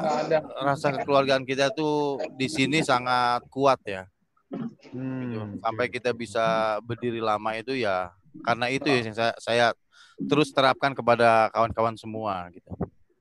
[0.64, 4.08] rasa kekeluargaan kita tuh di sini sangat kuat ya.
[4.80, 4.96] gitu.
[4.96, 5.60] Hmm.
[5.60, 8.08] Sampai kita bisa berdiri lama itu ya
[8.40, 9.66] karena itu ya yang saya, saya
[10.16, 12.72] terus terapkan kepada kawan-kawan semua gitu.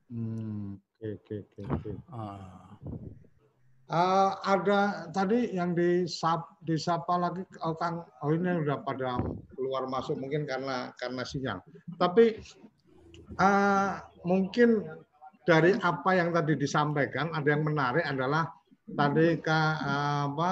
[0.08, 0.80] Hmm.
[0.98, 1.90] Oke, oke, oke, oke.
[2.10, 2.74] Ah.
[3.88, 9.16] Eh, ada tadi yang disap, disapa lagi oh, Kang oh ini udah pada
[9.68, 11.60] keluar masuk mungkin karena karena sinyal.
[12.00, 12.40] Tapi
[13.36, 13.92] eh,
[14.24, 14.80] mungkin
[15.44, 18.48] dari apa yang tadi disampaikan ada yang menarik adalah
[18.88, 20.50] tadi Kak eh, apa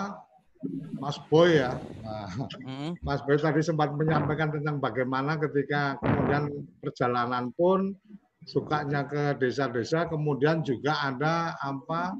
[1.00, 1.72] Mas Boy ya.
[2.04, 2.28] Nah,
[2.60, 6.50] Mm, Mas Boy tadi sempat menyampaikan tentang bagaimana ketika kemudian
[6.82, 7.94] perjalanan pun
[8.46, 12.14] sukanya ke desa-desa, kemudian juga ada apa?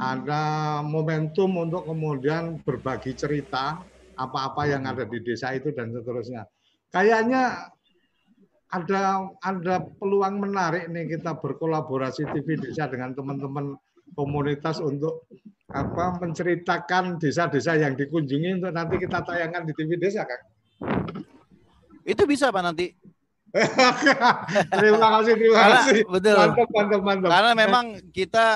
[0.00, 0.42] Ada
[0.82, 3.78] momentum untuk kemudian berbagi cerita
[4.20, 6.44] apa-apa yang ada di desa itu dan seterusnya.
[6.92, 7.72] Kayaknya
[8.70, 13.74] ada ada peluang menarik nih kita berkolaborasi TV Desa dengan teman-teman
[14.14, 15.26] komunitas untuk
[15.70, 20.40] apa menceritakan desa-desa yang dikunjungi untuk nanti kita tayangkan di TV Desa kan.
[22.06, 22.94] Itu bisa Pak nanti.
[24.78, 26.00] terima kasih, terima Karena kasih.
[26.06, 26.38] betul.
[26.38, 27.30] Mantap, mantap, mantap.
[27.34, 28.46] Karena memang kita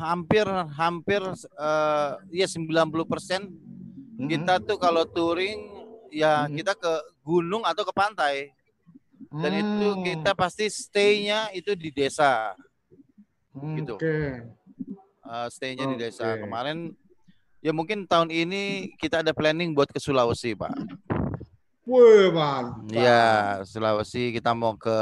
[0.00, 2.64] hampir hampir eh, ya 90%
[4.16, 4.28] Mhm.
[4.28, 5.60] kita tuh kalau touring
[6.08, 6.56] ya Mhm.
[6.56, 8.50] kita ke gunung atau ke pantai.
[9.36, 12.56] Dan itu Hmm, kita pasti stay-nya itu di desa.
[13.52, 13.96] hmm, gitu.
[13.96, 14.16] Oke.
[15.26, 16.38] eh, stay-nya di desa.
[16.38, 16.94] Kemarin
[17.58, 20.72] ya mungkin tahun ini kita ada planning buat ke Sulawesi, Pak.
[21.86, 22.86] Wih, mantap.
[22.94, 23.26] Iya,
[23.66, 24.94] Sulawesi kita mau ke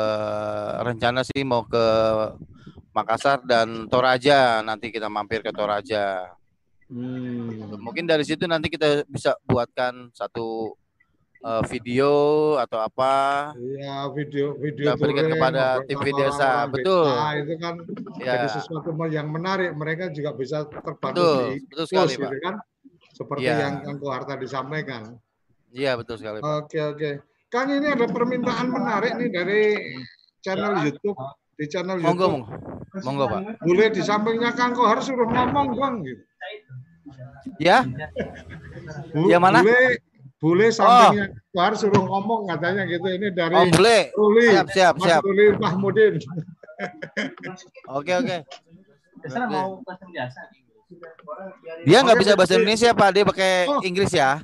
[0.80, 1.84] rencana sih mau ke
[2.94, 4.62] Makassar dan Toraja.
[4.64, 6.30] Nanti kita mampir ke Toraja.
[6.94, 7.74] Hmm.
[7.82, 10.78] Mungkin dari situ nanti kita bisa buatkan satu
[11.42, 12.12] eh, video
[12.62, 13.50] atau apa.
[13.58, 16.50] Iya, video video Kita berikan kepada ngobrol TV desa.
[16.70, 17.06] Betul.
[17.10, 17.74] desa, itu kan
[18.22, 19.74] Ya, jadi sesuatu yang menarik.
[19.74, 22.30] Mereka juga bisa terbantu betul, di betul sekali, post, Pak.
[22.30, 22.54] gitu kan?
[23.14, 23.56] Seperti Iya.
[23.58, 25.02] yang Kang Kohar tadi sampaikan.
[25.74, 26.46] Iya, betul sekali, Pak.
[26.46, 27.10] Oke, oke.
[27.50, 29.62] Kang ini ada permintaan menarik nih dari
[30.38, 31.18] channel YouTube.
[31.54, 32.46] Di channel Monggo, YouTube.
[32.46, 33.02] monggo.
[33.02, 33.40] Monggo, Pak.
[33.66, 36.06] Boleh di sampingnya Kang Kohar suruh ngomong, Bang.
[36.06, 36.22] Gitu.
[37.58, 37.84] Ya,
[39.12, 39.58] Bu- Yang mana?
[39.62, 39.90] Boleh,
[40.40, 43.06] boleh sampingnya Kang Kohar suruh ngomong katanya gitu.
[43.06, 44.10] Ini dari oh boleh.
[44.12, 44.46] Ruli.
[44.50, 45.20] Siap, siap, Mas siap.
[45.22, 46.14] Ruli Mahmudin.
[47.88, 48.36] Oke, oke.
[51.84, 53.08] Dia nggak bisa bahasa Indonesia, Pak.
[53.14, 53.80] Dia pakai Oh.
[53.80, 54.42] Inggris ya.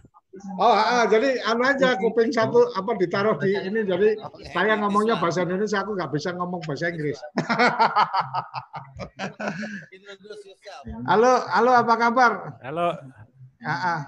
[0.57, 4.17] Oh, ah, jadi anu aja kuping satu apa ditaruh di ini jadi
[4.53, 7.21] saya ngomongnya bahasa Indonesia aku nggak bisa ngomong bahasa Inggris.
[11.11, 12.33] Halo, halo apa kabar?
[12.65, 12.97] Halo,
[13.61, 13.99] Ah, ah.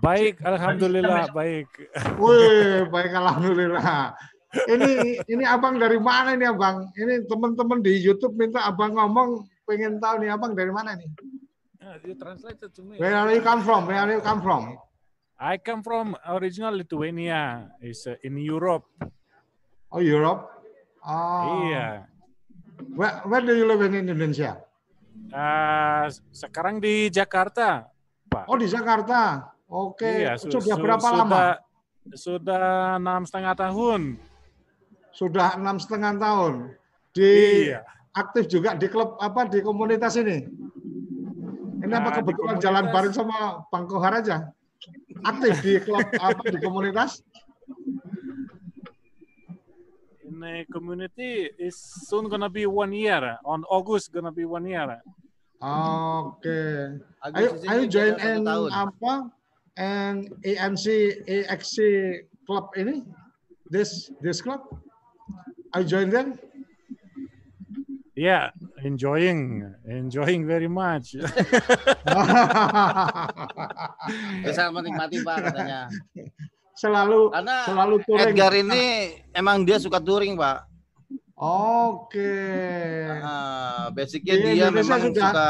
[0.00, 1.68] baik, alhamdulillah baik.
[2.16, 4.16] Wih, baik alhamdulillah.
[4.52, 6.88] Ini ini abang dari mana ini abang?
[6.96, 11.08] Ini teman-teman di YouTube minta abang ngomong, pengen tahu nih abang dari mana nih?
[12.08, 12.96] You translated to me.
[12.96, 13.84] Where are you come from?
[13.84, 14.80] Where are you come from?
[15.42, 17.66] I come from original Lithuania.
[17.82, 18.86] It's uh, in Europe.
[19.90, 20.46] Oh Europe.
[21.02, 21.66] Oh.
[21.66, 22.06] Iya.
[22.94, 24.62] Where, where do you live in Indonesia?
[25.34, 27.90] Uh, sekarang di Jakarta,
[28.30, 28.46] Pak.
[28.46, 29.50] Oh di Jakarta.
[29.66, 30.06] Oke.
[30.22, 31.42] Iya, su- Sudah su- berapa sudah, lama?
[32.14, 32.64] Sudah
[33.02, 34.00] enam setengah tahun.
[35.10, 36.54] Sudah enam setengah tahun.
[37.10, 37.82] Di Iya.
[38.14, 40.46] aktif juga di klub apa di komunitas ini.
[41.82, 44.54] Ini apa Nah, di kebetulan jalan bareng sama Bang Kohar aja?
[45.22, 47.22] Aktif di klub apa di komunitas?
[50.26, 53.38] In the community is soon gonna be one year.
[53.46, 54.98] On August gonna be one year.
[55.62, 56.58] Oke.
[57.22, 58.70] Ayo, Agustus ayo ini join tahun.
[58.74, 59.12] apa?
[59.78, 60.86] And ANC
[61.30, 61.76] AXC
[62.44, 63.06] club ini?
[63.70, 64.66] This this club?
[65.70, 66.36] I join them.
[68.12, 68.52] Yeah,
[68.84, 71.16] enjoying, enjoying very much.
[74.44, 75.88] Bisa menikmati, Pak, katanya.
[76.72, 78.24] selalu Karena selalu touring.
[78.28, 78.84] Edgar ini
[79.32, 80.68] emang dia suka touring, Pak.
[81.40, 82.36] Oke.
[83.16, 85.48] Ah, basicnya Di dia Indonesia memang sudah- suka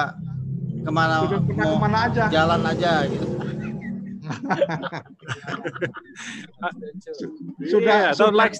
[0.83, 2.25] ke mana Sudah pernah mau ke mana aja?
[2.31, 3.27] jalan aja gitu.
[7.67, 8.55] Sudah yeah, I don't sudah- like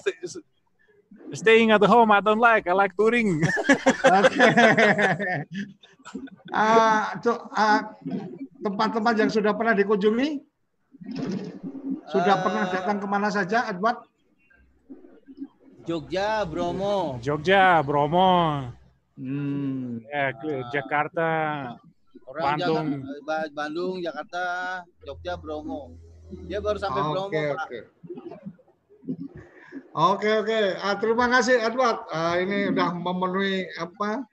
[1.33, 2.09] staying at home.
[2.09, 2.65] I don't like.
[2.65, 3.41] I like touring.
[4.03, 4.37] Oke.
[6.53, 7.95] Ah, tuh, ah,
[8.61, 10.37] tempat-tempat yang sudah pernah dikunjungi?
[12.05, 14.03] Sudah Eh, pernah datang ke mana saja, Edward?
[15.83, 17.17] Jogja, Bromo.
[17.19, 18.61] Jogja, Bromo.
[19.15, 20.05] Hmm.
[20.05, 21.29] Ya, ke Jakarta,
[22.23, 22.85] Orang Bandung.
[22.93, 24.43] Jakarta- Ba- Bandung, Jakarta,
[25.01, 25.97] Jogja, Bromo.
[26.45, 27.65] Dia baru sampai Bromo, Oke, Pak.
[27.65, 27.79] oke.
[29.93, 30.61] Oke, oke.
[30.81, 32.09] Ah, terima kasih Edward.
[32.09, 34.25] Ah, ini udah memenuhi apa?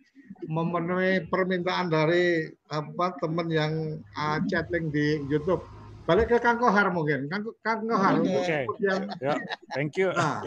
[0.48, 5.60] Memenuhi permintaan dari apa teman yang ah, chatting di YouTube.
[6.08, 7.28] Balik ke Kang Kohar mungkin.
[7.28, 8.40] Kang, Kang Kohar Oke.
[8.40, 8.80] Oke.
[8.80, 9.36] yang Ya,
[9.76, 10.08] thank you.
[10.16, 10.40] Nah,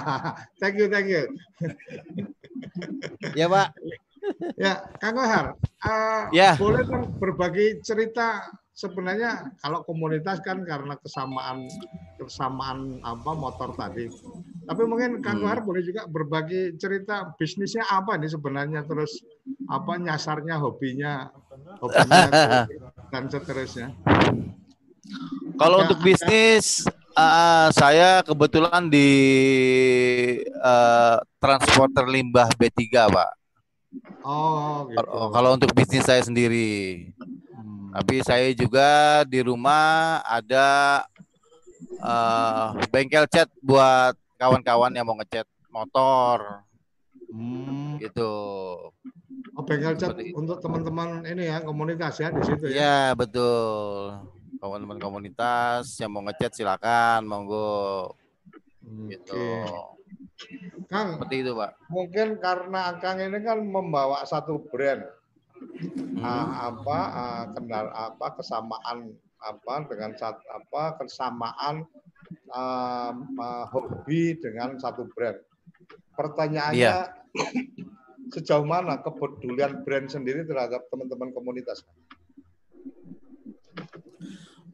[0.64, 1.28] thank you, thank you.
[3.36, 3.76] Ya, Pak.
[4.56, 6.56] Ya, Kang Kohar, ah, Ya.
[6.56, 11.70] boleh dong berbagi cerita sebenarnya kalau komunitas kan karena kesamaan
[12.18, 14.10] kesamaan apa motor tadi.
[14.66, 15.46] Tapi mungkin Kang Hmm.
[15.46, 19.22] Kohar boleh juga berbagi cerita bisnisnya apa nih sebenarnya terus
[19.70, 21.30] apa nyasarnya hobinya
[21.78, 22.28] hobinya
[23.14, 23.94] dan seterusnya.
[25.54, 26.82] Kalau untuk bisnis,
[27.14, 29.08] eh, saya kebetulan di
[30.42, 33.30] eh, transporter limbah B3, Pak.
[34.26, 34.98] Oh, gitu.
[34.98, 37.12] Kalau kalau untuk bisnis saya sendiri.
[37.94, 38.02] Hmm.
[38.02, 40.66] Tapi saya juga di rumah ada
[41.94, 46.66] eh, bengkel cat buat kawan-kawan yang mau ngecat motor
[47.30, 47.98] Hmm.
[47.98, 48.34] gitu.
[49.54, 52.74] Oh, bengkel cat Seperti untuk teman-teman ini ya komunitas ya di situ ya.
[52.74, 54.18] Ya betul.
[54.58, 58.14] Kawan-kawan komunitas yang mau ngecat silakan, monggo
[59.06, 59.38] gitu.
[59.38, 59.94] Oke.
[60.90, 61.70] Kang, Seperti itu, Pak.
[61.88, 65.02] mungkin karena Kang ini kan membawa satu brand
[65.74, 66.22] Hmm.
[66.22, 69.12] ah, apa ah, kendal apa kesamaan
[69.44, 71.84] apa dengan satu apa kesamaan
[72.54, 75.38] ah, ah, hobi dengan satu brand.
[76.14, 77.10] Pertanyaannya Iya.
[78.34, 81.84] sejauh mana kepedulian brand sendiri terhadap teman-teman komunitas?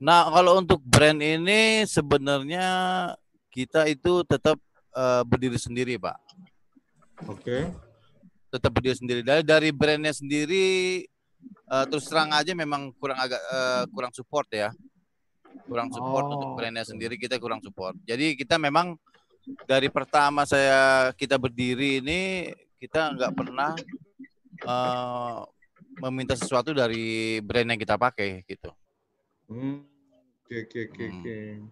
[0.00, 2.66] Nah, kalau untuk brand ini sebenarnya
[3.52, 4.56] kita itu tetap
[4.96, 6.16] eh, berdiri sendiri, Pak.
[7.28, 7.89] Oke.
[8.50, 9.20] Tetap berdiri sendiri.
[9.22, 10.66] Dari dari brandnya sendiri
[11.70, 14.74] eh, terus terang aja memang kurang agak eh, kurang support ya.
[15.70, 17.94] Kurang support Oh, untuk brandnya sendiri kita kurang support.
[18.02, 18.98] Jadi kita memang
[19.66, 22.50] dari pertama saya kita berdiri ini
[22.82, 23.72] kita nggak pernah
[24.66, 25.40] eh,
[26.00, 28.70] meminta sesuatu dari brand yang kita pakai gitu.
[29.50, 29.86] Hmm.
[30.50, 31.70] Oke, oke, oke, Hmm.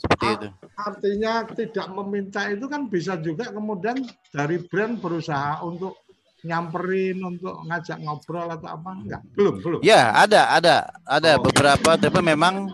[0.00, 0.46] Seperti itu.
[0.74, 5.98] Artinya tidak meminta itu kan bisa juga kemudian dari brand berusaha untuk
[6.40, 9.20] nyamperin untuk ngajak ngobrol atau apa enggak?
[9.36, 9.80] Belum, belum.
[9.84, 11.44] Ya, ada, ada, ada Oh.
[11.44, 12.72] beberapa, tapi memang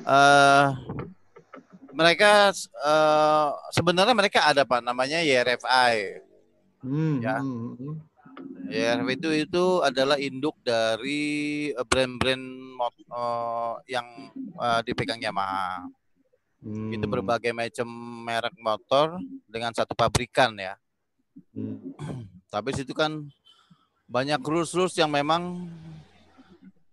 [0.00, 0.66] eh
[1.94, 5.94] mereka eh, sebenarnya mereka ada pak, namanya YRFI.
[6.80, 7.38] Hmm, Ya.
[7.38, 8.00] hmm,
[8.70, 11.20] YRFI itu itu adalah induk dari
[11.74, 12.44] eh, brand-brand
[13.10, 14.06] eh, yang
[14.54, 15.90] eh, dipegang Yamaha.
[16.60, 16.92] Hmm.
[16.92, 17.88] Itu berbagai macam
[18.28, 20.78] merek motor dengan satu pabrikan ya.
[21.56, 21.96] Hmm.
[22.52, 23.26] Tapi situ kan
[24.10, 25.70] banyak rules-rules yang memang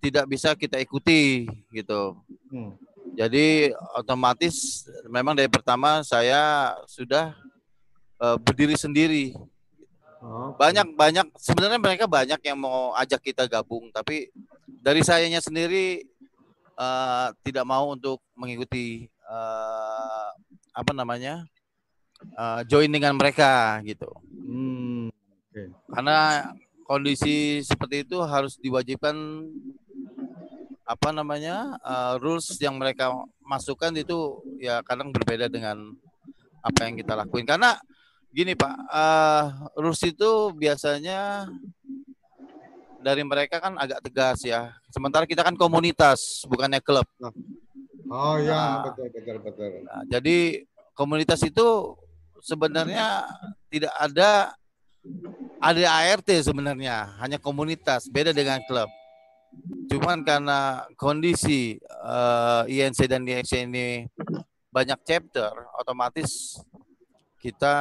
[0.01, 2.15] tidak bisa kita ikuti gitu.
[2.49, 2.73] Hmm.
[3.17, 7.35] Jadi otomatis memang dari pertama saya sudah
[8.21, 9.35] eh, berdiri sendiri.
[10.57, 14.33] Banyak banyak sebenarnya mereka banyak yang mau ajak kita gabung, tapi
[14.65, 16.01] dari sayanya sendiri
[16.77, 20.29] eh, tidak mau untuk mengikuti eh,
[20.73, 21.45] apa namanya
[22.33, 24.09] eh, join dengan mereka gitu.
[24.33, 25.13] Hmm.
[25.89, 26.49] Karena
[26.87, 29.15] kondisi seperti itu harus diwajibkan
[30.87, 33.11] apa namanya uh, rules yang mereka
[33.43, 35.91] masukkan itu ya kadang berbeda dengan
[36.63, 37.75] apa yang kita lakuin karena
[38.37, 41.49] gini pak uh, rules itu biasanya
[43.01, 47.09] dari mereka kan agak tegas ya sementara kita kan komunitas bukannya klub
[48.07, 48.83] Oh ya, Nah.
[48.87, 49.71] betul betul betul.
[49.83, 50.63] Nah, jadi
[50.95, 51.91] komunitas itu
[52.39, 53.27] sebenarnya
[53.67, 54.55] tidak ada
[55.59, 58.87] ada ART sebenarnya, hanya komunitas, beda dengan klub.
[59.91, 64.07] Cuman karena kondisi eh, INC dan INC ini
[64.71, 66.61] banyak chapter, otomatis
[67.37, 67.75] kita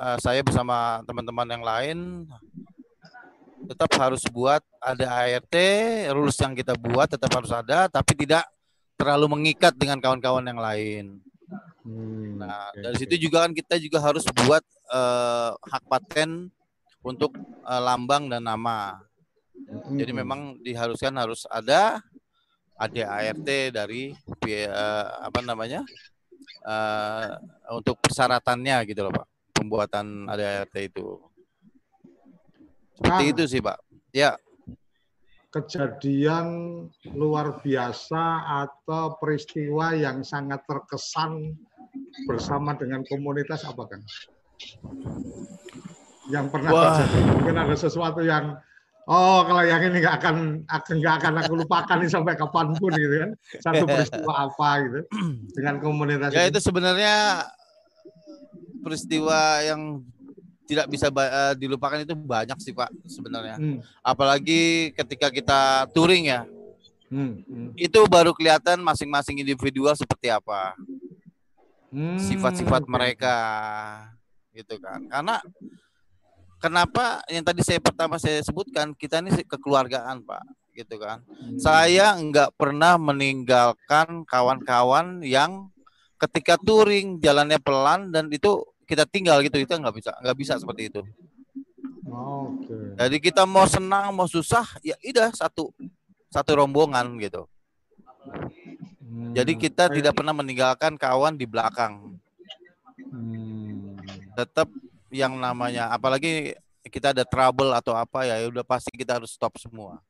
[0.00, 1.98] eh, saya bersama teman-teman yang lain
[3.68, 5.56] tetap harus buat ada ART,
[6.16, 8.48] rules yang kita buat tetap harus ada, tapi tidak
[8.96, 11.06] terlalu mengikat dengan kawan-kawan yang lain.
[11.84, 16.48] Hmm, Nah, oke, dari situ juga kan kita juga harus buat eh, hak paten
[17.04, 17.36] untuk
[17.68, 19.04] eh, lambang dan nama.
[20.00, 20.20] Jadi Hmm.
[20.24, 22.00] memang diharuskan harus ada
[22.78, 24.16] ada ART dari
[24.48, 25.84] eh, apa namanya
[26.66, 27.26] eh,
[27.74, 29.26] untuk persyaratannya gitu loh Pak,
[29.56, 31.18] pembuatan ada ART itu.
[32.98, 33.32] Seperti Kang.
[33.32, 33.78] itu sih Pak.
[34.10, 34.34] Ya,
[35.48, 36.46] kejadian
[37.16, 41.56] luar biasa atau peristiwa yang sangat terkesan
[42.28, 44.00] bersama dengan komunitas apa kan?
[46.28, 48.60] Yang pernah terjadi mungkin ada sesuatu yang
[49.08, 50.36] oh kalau yang ini nggak akan
[50.68, 53.30] akan nggak akan aku lupakan nih sampai kapan pun gitu kan
[53.64, 55.00] satu peristiwa apa gitu
[55.56, 57.48] dengan komunitas ya itu sebenarnya
[58.84, 60.04] peristiwa yang
[60.68, 63.80] tidak bisa uh, dilupakan itu banyak sih pak sebenarnya hmm.
[64.04, 66.44] apalagi ketika kita touring ya
[67.08, 67.32] hmm.
[67.48, 67.70] Hmm.
[67.72, 70.76] itu baru kelihatan masing-masing individual seperti apa
[71.88, 72.92] hmm, sifat-sifat hmm.
[72.92, 73.36] mereka
[74.52, 75.40] gitu kan karena
[76.58, 80.42] kenapa yang tadi saya pertama saya sebutkan kita ini kekeluargaan pak
[80.74, 81.58] gitu kan hmm.
[81.58, 85.70] saya nggak pernah meninggalkan kawan-kawan yang
[86.18, 90.90] ketika touring jalannya pelan dan itu kita tinggal gitu itu nggak bisa nggak bisa seperti
[90.90, 91.02] itu
[92.06, 93.06] okay.
[93.06, 95.70] jadi kita mau senang mau susah ya udah satu
[96.30, 97.46] satu rombongan gitu
[98.26, 99.34] hmm.
[99.34, 102.18] jadi kita tidak pernah meninggalkan kawan di belakang
[103.14, 103.98] hmm.
[104.34, 104.66] tetap
[105.08, 106.56] yang namanya apalagi
[106.88, 110.00] kita ada trouble atau apa ya, ya udah pasti kita harus stop semua.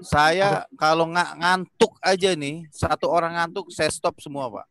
[0.00, 4.66] Saya kalau nggak ngantuk aja nih, satu orang ngantuk saya stop semua, Pak.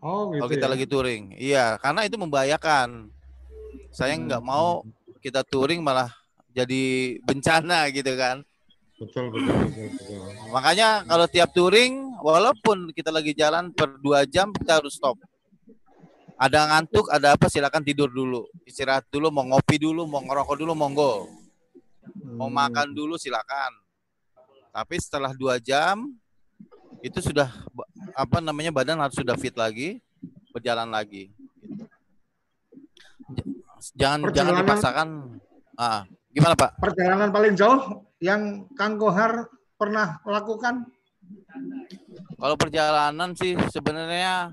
[0.00, 0.40] Oh, gitu.
[0.40, 0.72] Kalau kita ya?
[0.72, 1.24] lagi touring.
[1.36, 3.10] Iya, karena itu membahayakan.
[3.92, 4.48] Saya hmm, nggak hmm.
[4.48, 4.86] mau
[5.20, 6.08] kita touring malah
[6.54, 8.40] jadi bencana gitu kan.
[8.96, 10.20] Betul, betul, betul, betul.
[10.56, 15.20] Makanya kalau tiap touring, walaupun kita lagi jalan per dua jam, kita harus stop
[16.36, 18.44] ada ngantuk, ada apa silakan tidur dulu.
[18.68, 21.12] Istirahat dulu, mau ngopi dulu, mau ngerokok dulu, monggo.
[22.36, 22.56] Mau hmm.
[22.56, 23.72] makan dulu silakan.
[24.70, 26.12] Tapi setelah dua jam
[27.00, 27.48] itu sudah
[28.12, 30.04] apa namanya badan harus sudah fit lagi,
[30.52, 31.32] berjalan lagi.
[33.96, 35.08] Jangan jangan dipaksakan.
[35.76, 36.80] Ah, gimana Pak?
[36.80, 39.48] Perjalanan paling jauh yang Kang Kohar
[39.80, 40.84] pernah lakukan?
[42.36, 44.52] Kalau perjalanan sih sebenarnya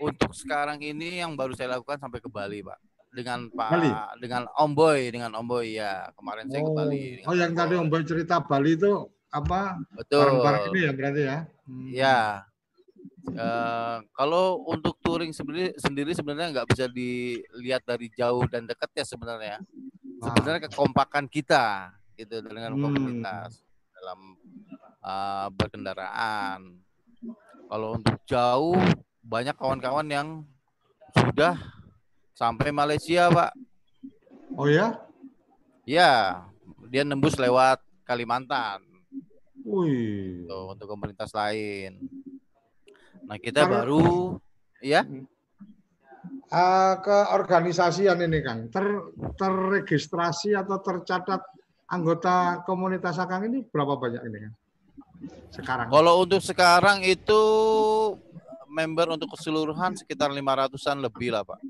[0.00, 2.78] untuk sekarang ini yang baru saya lakukan sampai ke Bali, Pak.
[3.10, 3.90] Dengan Pak Bali?
[4.22, 6.08] dengan Om Boy, dengan Om Boy ya.
[6.16, 6.50] Kemarin oh.
[6.50, 7.04] saya ke Bali.
[7.28, 8.92] Oh, yang tadi Om Boy cerita Bali itu
[9.30, 9.76] apa?
[9.94, 10.24] Betul.
[10.24, 11.38] Barang-barang ini ya berarti ya.
[11.66, 11.88] Hmm.
[11.90, 12.18] Ya.
[13.30, 19.04] Uh, kalau untuk touring sendiri sendiri sebenarnya nggak bisa dilihat dari jauh dan dekat ya
[19.04, 19.58] sebenarnya.
[20.20, 22.82] Sebenarnya kekompakan kita gitu dengan hmm.
[22.82, 23.60] komunitas
[23.96, 24.38] dalam
[25.04, 26.78] uh, berkendaraan.
[27.70, 28.82] Kalau untuk jauh
[29.30, 30.28] banyak kawan-kawan yang
[31.14, 31.54] sudah
[32.34, 33.54] sampai Malaysia, Pak.
[34.58, 34.98] Oh ya?
[35.86, 36.42] Ya,
[36.90, 38.82] dia nembus lewat Kalimantan.
[39.62, 40.50] Wih.
[40.50, 42.10] Tuh, untuk komunitas lain.
[43.30, 44.34] Nah, kita Karena, baru
[44.82, 45.06] ya
[46.50, 51.46] uh, ke organisasian ini Kang, ter, terregistrasi atau tercatat
[51.86, 54.54] anggota komunitas Akang ini berapa banyak ini Kang?
[55.54, 55.86] Sekarang.
[55.92, 57.42] Kalau untuk sekarang itu
[58.70, 61.60] member untuk keseluruhan sekitar 500-an lebih lah, Pak.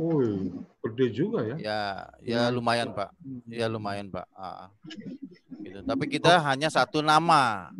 [0.00, 0.52] Wih,
[0.84, 1.56] gede juga ya.
[1.60, 1.80] Ya,
[2.24, 3.10] ya lumayan, Pak.
[3.48, 4.28] Ya lumayan, Pak.
[4.36, 4.68] Ah.
[5.60, 5.80] Gitu.
[5.84, 6.44] Tapi kita oh.
[6.44, 7.72] hanya satu nama.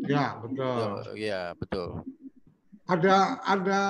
[0.00, 1.14] Ya, betul.
[1.14, 2.02] Iya, betul.
[2.90, 3.80] Ada ada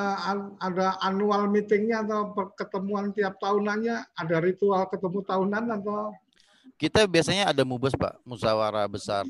[0.61, 4.13] ada annual meetingnya atau pertemuan tiap tahunannya?
[4.13, 6.13] Ada ritual ketemu tahunan atau?
[6.77, 9.25] Kita biasanya ada mubes, Pak, musyawarah besar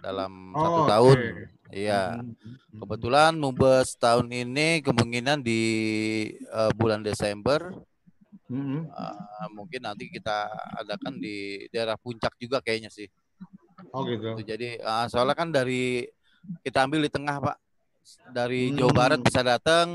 [0.00, 1.18] dalam oh, satu tahun.
[1.72, 2.20] Iya.
[2.20, 2.80] Hmm, hmm, hmm.
[2.84, 5.62] Kebetulan Mubes tahun ini kemungkinan di
[6.52, 7.72] uh, bulan Desember.
[8.52, 13.08] Uh, mungkin nanti kita adakan di daerah puncak juga kayaknya sih.
[13.96, 14.36] Oh gitu.
[14.44, 16.04] Jadi uh, soalnya kan dari
[16.60, 17.56] kita ambil di tengah pak,
[18.28, 18.76] dari hmm.
[18.76, 19.88] Jawa Barat bisa datang,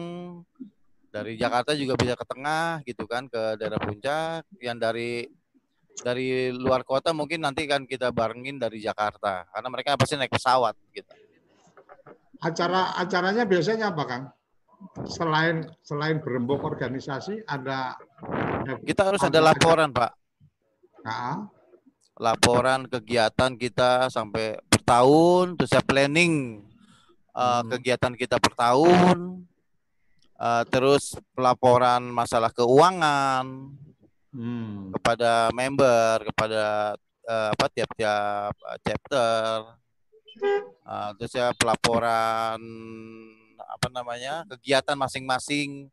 [1.13, 4.41] dari Jakarta juga bisa ke tengah gitu kan ke daerah puncak.
[4.57, 5.11] Yang dari
[6.01, 10.77] dari luar kota mungkin nanti kan kita barengin dari Jakarta karena mereka pasti naik pesawat
[10.93, 11.26] gitu
[12.41, 14.23] acara acaranya biasanya apa Kang?
[15.09, 17.97] Selain selain berembuk organisasi ada
[18.85, 20.11] kita harus ada laporan Pak.
[21.05, 21.49] Nah.
[22.17, 26.65] Laporan kegiatan kita sampai per tahun, terus ya planning
[27.37, 27.77] uh, hmm.
[27.77, 29.45] kegiatan kita per tahun,
[30.41, 33.69] uh, terus pelaporan masalah keuangan
[34.33, 34.97] hmm.
[34.97, 36.97] kepada member, kepada
[37.29, 39.77] uh, apa tiap-tiap chapter
[40.87, 42.59] uh, terus ya pelaporan
[43.57, 45.91] apa namanya kegiatan masing-masing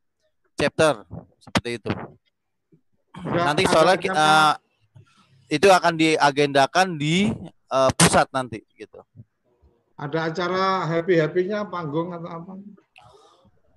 [0.54, 1.02] chapter
[1.42, 1.90] seperti itu.
[3.34, 4.54] Ya, nanti soalnya kita uh,
[5.50, 7.30] itu akan diagendakan di
[7.70, 9.02] uh, pusat nanti gitu.
[9.94, 12.52] Ada acara happy happynya panggung atau apa?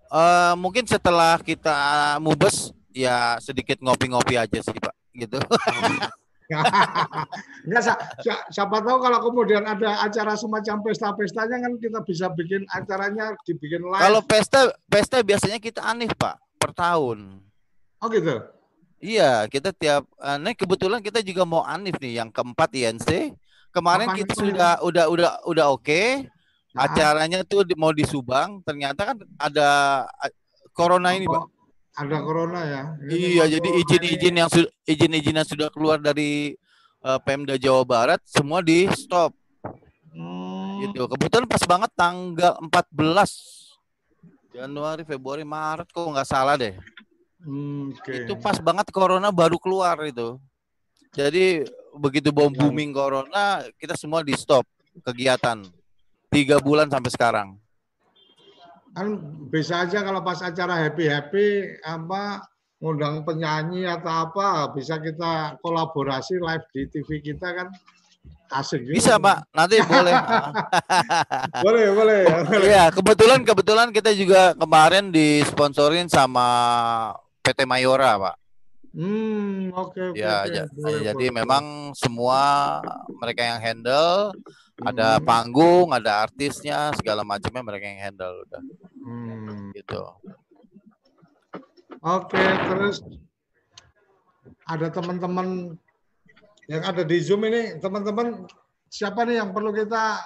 [0.08, 5.38] Uh, mungkin setelah kita mubes ya sedikit ngopi-ngopi aja sih pak gitu.
[7.68, 8.00] Enggak,
[8.52, 14.00] siapa tahu kalau kemudian ada acara semacam pesta-pestanya kan kita bisa bikin acaranya dibikin live.
[14.00, 17.44] Kalau pesta pesta biasanya kita aneh Pak per tahun.
[18.00, 18.40] Oh gitu.
[18.98, 23.36] Iya, kita tiap aneh kebetulan kita juga mau anif nih yang keempat INC.
[23.76, 24.84] Kemarin Kapan kita sudah ya?
[24.88, 25.84] udah udah udah oke.
[25.84, 26.26] Okay.
[26.74, 26.88] Nah.
[26.88, 29.70] Acaranya tuh mau di Subang, ternyata kan ada
[30.78, 31.57] corona ini, Pak.
[31.98, 32.84] Ada corona ya.
[33.10, 34.50] Ini iya, jadi izin-izin yang
[34.86, 36.54] izin-izin yang sudah keluar dari
[37.02, 39.34] uh, Pemda Jawa Barat semua di stop.
[40.14, 40.86] Hmm.
[40.86, 41.10] Gitu.
[41.10, 46.78] Kebetulan pas banget tanggal 14 Januari, Februari, Maret kok nggak salah deh.
[47.42, 48.30] Hmm, okay.
[48.30, 50.38] Itu pas banget corona baru keluar itu.
[51.18, 51.66] Jadi
[51.98, 52.62] begitu bom iya.
[52.62, 54.70] booming corona, kita semua di stop
[55.02, 55.66] kegiatan
[56.30, 57.50] tiga bulan sampai sekarang
[58.98, 59.08] kan
[59.54, 61.48] bisa aja kalau pas acara happy happy
[61.86, 62.42] apa
[62.82, 67.70] ngundang penyanyi atau apa bisa kita kolaborasi live di TV kita kan
[68.48, 68.96] asik juga.
[68.96, 70.16] Bisa Pak, nanti boleh.
[71.62, 72.22] boleh, boleh.
[72.64, 76.48] Iya, kebetulan kebetulan kita juga kemarin disponsorin sama
[77.44, 78.36] PT Mayora Pak.
[78.98, 79.94] Hmm, oke.
[79.94, 80.66] Okay, ya, okay.
[80.74, 81.38] Boleh, jadi boleh.
[81.44, 82.42] memang semua
[83.22, 84.34] mereka yang handle
[84.86, 85.26] ada hmm.
[85.26, 88.62] panggung, ada artisnya, segala macamnya mereka yang handle udah.
[89.02, 89.74] Hmm.
[89.74, 90.02] Gitu.
[92.06, 93.02] Oke, terus
[94.70, 95.74] ada teman-teman
[96.70, 98.46] yang ada di Zoom ini, teman-teman
[98.92, 100.20] siapa nih yang perlu kita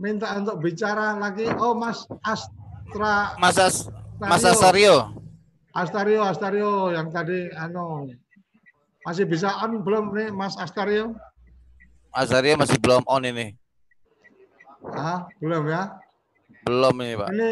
[0.00, 1.50] minta untuk bicara lagi?
[1.60, 3.36] Oh, Mas Astra.
[3.36, 3.90] Mas As
[4.22, 5.12] Mas Astario.
[5.72, 8.12] Astario, Astario yang tadi anu
[9.02, 11.16] masih bisa on belum nih Mas Astario?
[12.12, 13.61] Astario masih belum on ini.
[14.90, 16.02] Ah, belum ya?
[16.66, 17.28] Belum ini, Pak.
[17.30, 17.50] Ini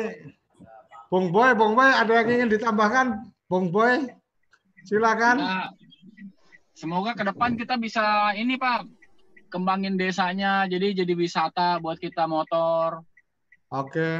[1.10, 3.30] Bung Boy, Bung Boy ada yang ingin ditambahkan?
[3.46, 4.10] Bung Boy,
[4.86, 5.42] silakan.
[5.42, 5.70] Ya,
[6.74, 8.86] semoga ke depan kita bisa ini, Pak,
[9.50, 13.02] kembangin desanya jadi jadi wisata buat kita motor.
[13.70, 13.94] Oke.
[13.94, 14.16] Okay.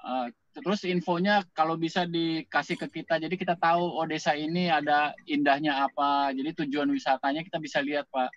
[0.00, 5.14] Uh, terus infonya kalau bisa dikasih ke kita jadi kita tahu oh desa ini ada
[5.30, 8.34] indahnya apa jadi tujuan wisatanya kita bisa lihat pak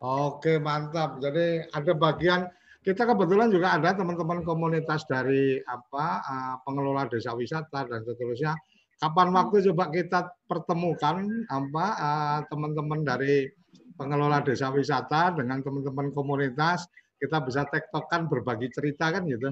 [0.00, 2.48] oke mantap jadi ada bagian
[2.86, 8.54] kita kebetulan juga ada teman-teman komunitas dari apa uh, pengelola desa wisata dan seterusnya.
[9.02, 9.36] Kapan hmm.
[9.42, 13.50] waktu coba kita pertemukan apa uh, teman-teman dari
[13.98, 16.86] pengelola desa wisata dengan teman-teman komunitas
[17.18, 19.50] kita bisa tektokan berbagi cerita kan gitu.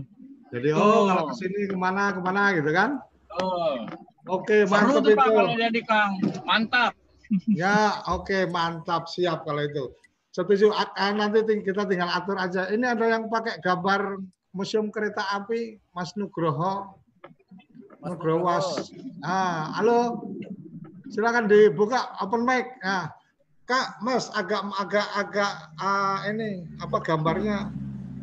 [0.54, 3.02] Jadi oh, oh kalau ke sini ke mana ke mana gitu kan?
[3.34, 3.82] Oh.
[4.24, 5.20] Oke, mantap itu.
[5.20, 6.16] kalau jadi Kang.
[6.48, 6.92] Mantap.
[7.52, 9.92] Ya, oke, mantap siap kalau itu.
[10.34, 10.74] Setuju.
[11.14, 12.66] Nanti kita tinggal atur aja.
[12.66, 14.18] Ini ada yang pakai gambar
[14.50, 16.98] museum kereta api, Mas Nugroho.
[18.02, 18.90] Nugroho Was.
[19.22, 20.26] Ah, halo.
[21.14, 22.66] Silakan dibuka open mic.
[22.82, 23.14] Nah,
[23.64, 27.70] Kak, Mas agak agak agak uh, ini apa gambarnya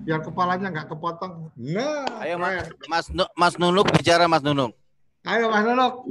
[0.03, 1.49] biar kepalanya nggak kepotong.
[1.55, 3.05] Nah, ayo Mas, Mas,
[3.39, 4.75] Mas Nunuk bicara Mas Nunuk.
[5.23, 6.05] Ayo Mas Nunuk.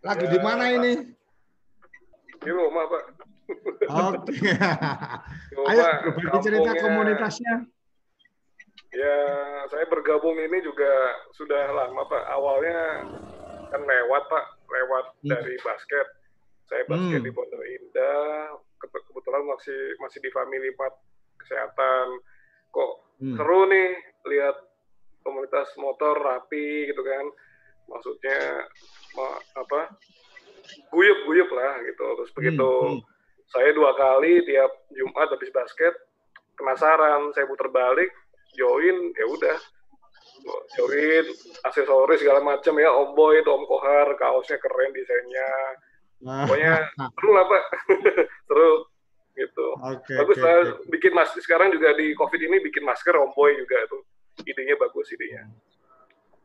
[0.00, 0.92] Lagi ya, di mana ini?
[2.40, 3.19] Di rumah, Pak.
[3.90, 4.50] Oke.
[5.70, 7.54] Ayo berbagi cerita komunitasnya.
[8.90, 9.18] Ya,
[9.70, 10.90] saya bergabung ini juga
[11.38, 12.24] sudah lama Pak.
[12.26, 12.80] Awalnya
[13.70, 15.30] kan lewat Pak, lewat hmm.
[15.30, 16.06] dari basket.
[16.66, 17.26] Saya basket hmm.
[17.26, 18.58] di Pondok Indah.
[18.82, 20.98] Kebetulan masih masih di Family Part
[21.38, 22.06] Kesehatan.
[22.74, 22.90] Kok
[23.22, 23.36] hmm.
[23.38, 23.90] seru nih
[24.26, 24.56] lihat
[25.22, 27.26] komunitas motor rapi gitu kan.
[27.90, 28.66] Maksudnya
[29.54, 29.94] apa?
[30.90, 32.06] Guyup-guyup lah gitu.
[32.18, 32.98] Terus begitu hmm.
[32.98, 33.18] Hmm
[33.50, 35.94] saya dua kali tiap Jumat habis basket
[36.54, 38.10] penasaran saya putar balik
[38.54, 39.58] join ya udah.
[40.78, 41.26] Join
[41.68, 45.50] aksesoris segala macam ya Om Boy itu Om Kohar kaosnya keren desainnya.
[46.20, 46.72] Pokoknya
[47.16, 47.64] seru lah pak.
[48.48, 48.72] Seru
[49.36, 49.66] gitu.
[49.80, 50.88] Okay, bagus okay, lah okay.
[50.92, 54.02] bikin mas sekarang juga di covid ini bikin masker Om Boy juga tuh.
[54.44, 55.44] Idenya bagus idenya.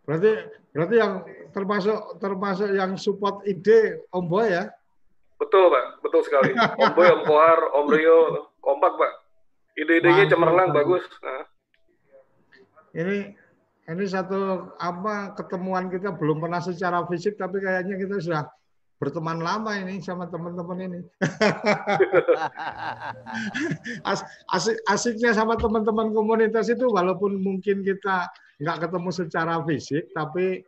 [0.06, 0.32] Berarti
[0.76, 1.14] berarti yang
[1.56, 4.68] termasuk termasuk yang support ide Om Boy ya
[5.36, 6.56] Betul Pak, betul sekali.
[6.82, 8.20] Om Boy, Om Kohar, Om Rio,
[8.64, 9.12] kompak Pak.
[9.76, 11.04] Ide-idenya cemerlang, bagus.
[11.20, 11.44] Nah.
[12.96, 13.36] Ini
[13.86, 18.48] ini satu apa ketemuan kita belum pernah secara fisik, tapi kayaknya kita sudah
[18.96, 21.00] berteman lama ini sama teman-teman ini.
[24.10, 24.24] As,
[24.56, 28.32] asik, asiknya sama teman-teman komunitas itu walaupun mungkin kita
[28.64, 30.64] nggak ketemu secara fisik, tapi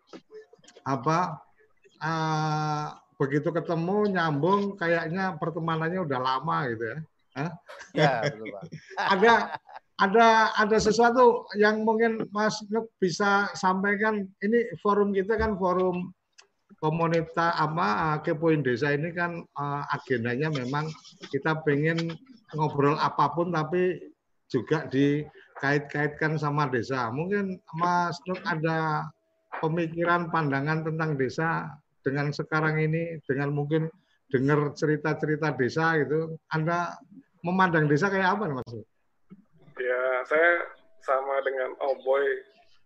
[0.84, 1.40] apa
[2.04, 6.98] uh, begitu ketemu nyambung kayaknya pertemanannya udah lama gitu ya.
[7.38, 7.52] Hah?
[7.94, 8.64] Ya, betul, Pak.
[9.14, 9.34] ada
[9.98, 14.26] ada ada sesuatu yang mungkin Mas Nuk bisa sampaikan.
[14.42, 16.14] Ini forum kita kan forum
[16.78, 19.42] komunitas apa kepoin desa ini kan
[19.90, 20.86] agendanya memang
[21.34, 22.14] kita pengen
[22.54, 24.14] ngobrol apa pun tapi
[24.46, 27.10] juga dikait-kaitkan sama desa.
[27.10, 29.10] Mungkin Mas Nuk ada
[29.58, 31.74] pemikiran pandangan tentang desa
[32.08, 33.92] dengan sekarang ini dengan mungkin
[34.32, 36.40] dengar cerita-cerita desa gitu.
[36.56, 36.96] Anda
[37.44, 38.72] memandang desa kayak apa Mas?
[39.76, 40.72] Ya, saya
[41.04, 42.24] sama dengan Om Boy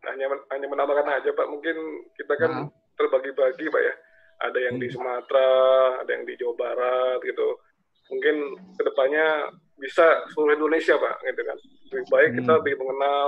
[0.09, 1.47] hanya hanya menambahkan aja Pak.
[1.53, 1.77] Mungkin
[2.17, 2.67] kita kan nah.
[2.97, 3.93] terbagi-bagi Pak ya.
[4.41, 4.97] Ada yang di hmm.
[4.97, 5.53] Sumatera,
[6.01, 7.61] ada yang di Jawa Barat gitu.
[8.09, 8.35] Mungkin
[8.73, 11.57] ke depannya bisa seluruh Indonesia pak gitu kan
[11.89, 12.37] lebih baik hmm.
[12.45, 13.27] kita lebih mengenal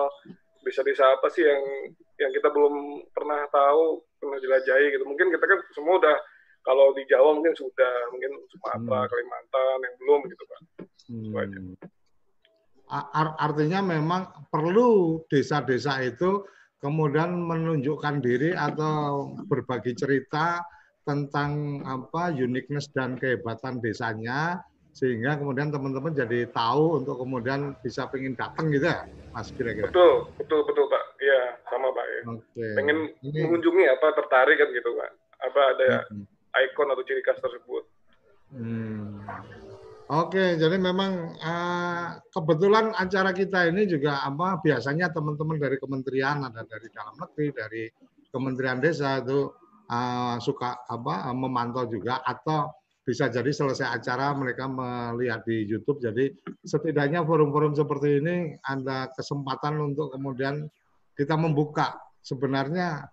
[0.61, 1.63] bisa desa apa sih yang
[2.21, 5.05] yang kita belum pernah tahu pernah jelajahi gitu.
[5.05, 6.17] Mungkin kita kan semua udah
[6.65, 9.09] kalau di Jawa mungkin sudah mungkin Sumatera hmm.
[9.13, 10.59] Kalimantan yang belum gitu pak.
[11.03, 11.75] Hmm.
[13.37, 16.41] artinya memang perlu desa-desa itu
[16.79, 20.63] kemudian menunjukkan diri atau berbagi cerita
[21.03, 24.63] tentang apa uniqueness dan kehebatan desanya
[24.95, 29.03] sehingga kemudian teman-teman jadi tahu untuk kemudian bisa pengen datang gitu ya
[29.35, 29.91] mas kira-kira?
[29.91, 32.71] Betul betul betul pak iya sama pak ya okay.
[32.75, 33.39] pengen Ini...
[33.47, 36.25] mengunjungi apa tertarik kan gitu pak apa ada hmm.
[36.51, 37.83] ikon atau ciri khas tersebut
[38.51, 39.23] hmm.
[40.11, 46.43] Oke, okay, jadi memang uh, kebetulan acara kita ini juga apa biasanya teman-teman dari kementerian
[46.43, 47.83] ada dari dalam negeri, dari
[48.27, 49.47] Kementerian Desa itu
[49.87, 52.67] uh, suka apa memantau juga atau
[53.03, 55.99] bisa jadi selesai acara mereka melihat di YouTube.
[55.99, 56.31] Jadi
[56.63, 60.67] setidaknya forum-forum seperti ini ada kesempatan untuk kemudian
[61.17, 61.97] kita membuka.
[62.23, 63.07] Sebenarnya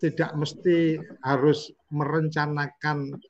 [0.00, 3.20] tidak mesti harus merencanakan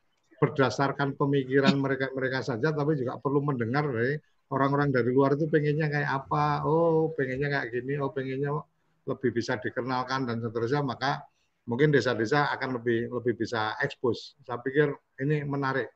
[0.41, 4.17] berdasarkan pemikiran mereka-mereka saja, tapi juga perlu mendengar dari
[4.51, 8.57] orang-orang dari luar itu pengennya kayak apa, oh pengennya kayak gini, oh pengennya
[9.05, 11.21] lebih bisa dikenalkan dan seterusnya, maka
[11.69, 14.39] mungkin desa-desa akan lebih lebih bisa ekspos.
[14.43, 14.91] Saya pikir
[15.21, 15.93] ini menarik.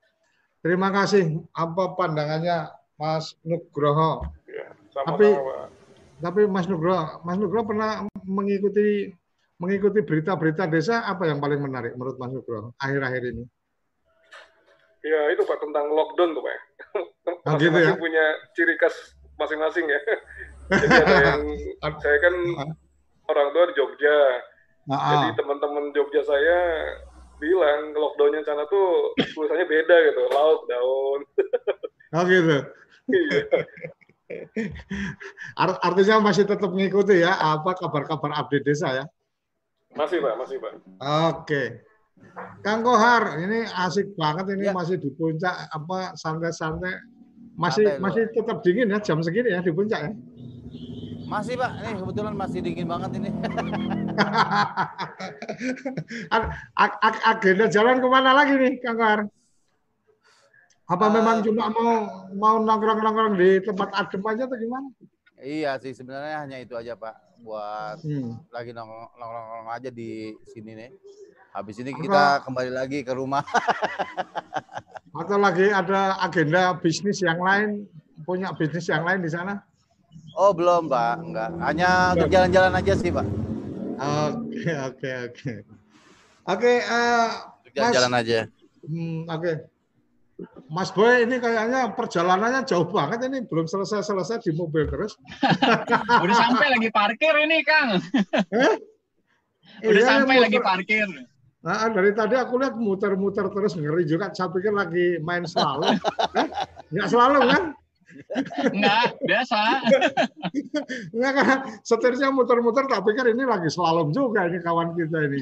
[0.60, 1.44] Terima kasih.
[1.56, 2.68] Apa pandangannya
[3.00, 4.28] Mas Nugroho?
[4.48, 5.28] Ya, sama tapi
[6.22, 9.10] tapi Mas Nugroho, Mas Nugroho pernah mengikuti
[9.58, 13.44] mengikuti berita-berita desa apa yang paling menarik menurut Mas Nugroho akhir-akhir ini?
[15.04, 16.58] Ya itu Pak tentang lockdown tuh Pak.
[17.44, 17.92] Oh, gitu ya?
[17.96, 18.24] punya
[18.56, 18.94] ciri khas
[19.36, 20.00] masing-masing ya.
[20.80, 21.42] Jadi ada yang
[22.00, 22.34] saya kan
[23.28, 24.16] orang tua di Jogja,
[24.84, 26.60] jadi teman-teman Jogja saya
[27.40, 31.20] bilang lockdownnya sana tuh tulisannya beda gitu, laut daun.
[32.14, 32.58] Oh gitu.
[33.04, 33.44] Iya.
[35.86, 39.04] Artinya masih tetap mengikuti ya apa kabar-kabar update desa ya?
[39.94, 40.72] Masih pak, masih pak.
[41.30, 41.62] Oke.
[42.66, 44.74] Kang Kohar, ini asik banget ini ya.
[44.74, 46.98] masih di puncak apa santai-santai.
[47.54, 50.12] Masih santai, masih tetap dingin ya jam segini ya di puncak ya?
[51.24, 53.32] Masih Pak, nih kebetulan masih dingin banget ini.
[57.32, 59.24] Agenda jalan ke mana lagi nih, Kang Kar?
[60.84, 61.92] Apa uh, memang cuma mau
[62.36, 64.88] mau nongkrong-nongkrong di tempat adem aja atau gimana?
[65.40, 68.52] Iya sih, sebenarnya hanya itu aja Pak, buat hmm.
[68.52, 70.90] lagi nongkrong-nongkrong aja di sini nih.
[71.54, 73.46] Habis ini kita kembali lagi ke rumah.
[75.20, 77.86] atau lagi ada agenda bisnis yang lain,
[78.26, 79.62] punya bisnis yang lain di sana?
[80.34, 81.50] Oh belum pak, enggak.
[81.62, 83.26] Hanya untuk jalan-jalan aja sih pak.
[84.02, 85.52] Oke oke oke.
[86.44, 87.28] Oke, eh,
[87.72, 88.38] jalan-jalan aja.
[88.84, 89.40] Hmm, oke.
[89.40, 89.56] Okay.
[90.66, 95.14] Mas Boy ini kayaknya perjalanannya jauh banget ini belum selesai-selesai di mobil terus.
[96.24, 98.02] Udah sampai lagi parkir ini Kang.
[98.50, 98.74] Eh?
[99.86, 101.06] Udah iya, sampai lagi parkir.
[101.64, 104.28] Nah, dari tadi aku lihat muter-muter terus ngeri juga.
[104.34, 105.96] Saya pikir lagi main selalu.
[106.42, 106.48] eh?
[106.90, 107.62] Nggak selalu kan?
[108.70, 109.60] Enggak, biasa.
[111.14, 115.38] Enggak kan, setirnya muter-muter tak pikir ini lagi slalom juga ini kawan kita ini.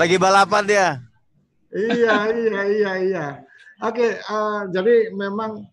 [0.00, 0.88] Lagi balapan dia.
[1.72, 3.26] iya, iya, iya, iya.
[3.80, 5.64] Oke, uh, jadi memang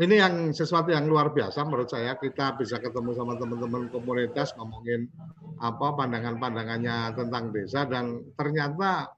[0.00, 5.08] ini yang sesuatu yang luar biasa menurut saya kita bisa ketemu sama teman-teman komunitas ngomongin
[5.60, 9.12] apa pandangan-pandangannya tentang desa dan ternyata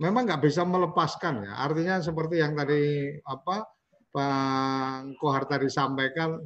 [0.00, 1.52] memang nggak bisa melepaskan ya.
[1.64, 3.68] Artinya seperti yang tadi apa
[4.12, 6.36] Bang Kohar tadi sampaikan,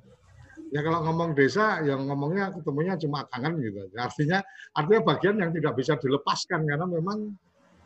[0.70, 3.86] ya kalau ngomong desa, yang ngomongnya ketemunya cuma kangen gitu.
[3.94, 4.42] Artinya
[4.74, 7.18] artinya bagian yang tidak bisa dilepaskan karena memang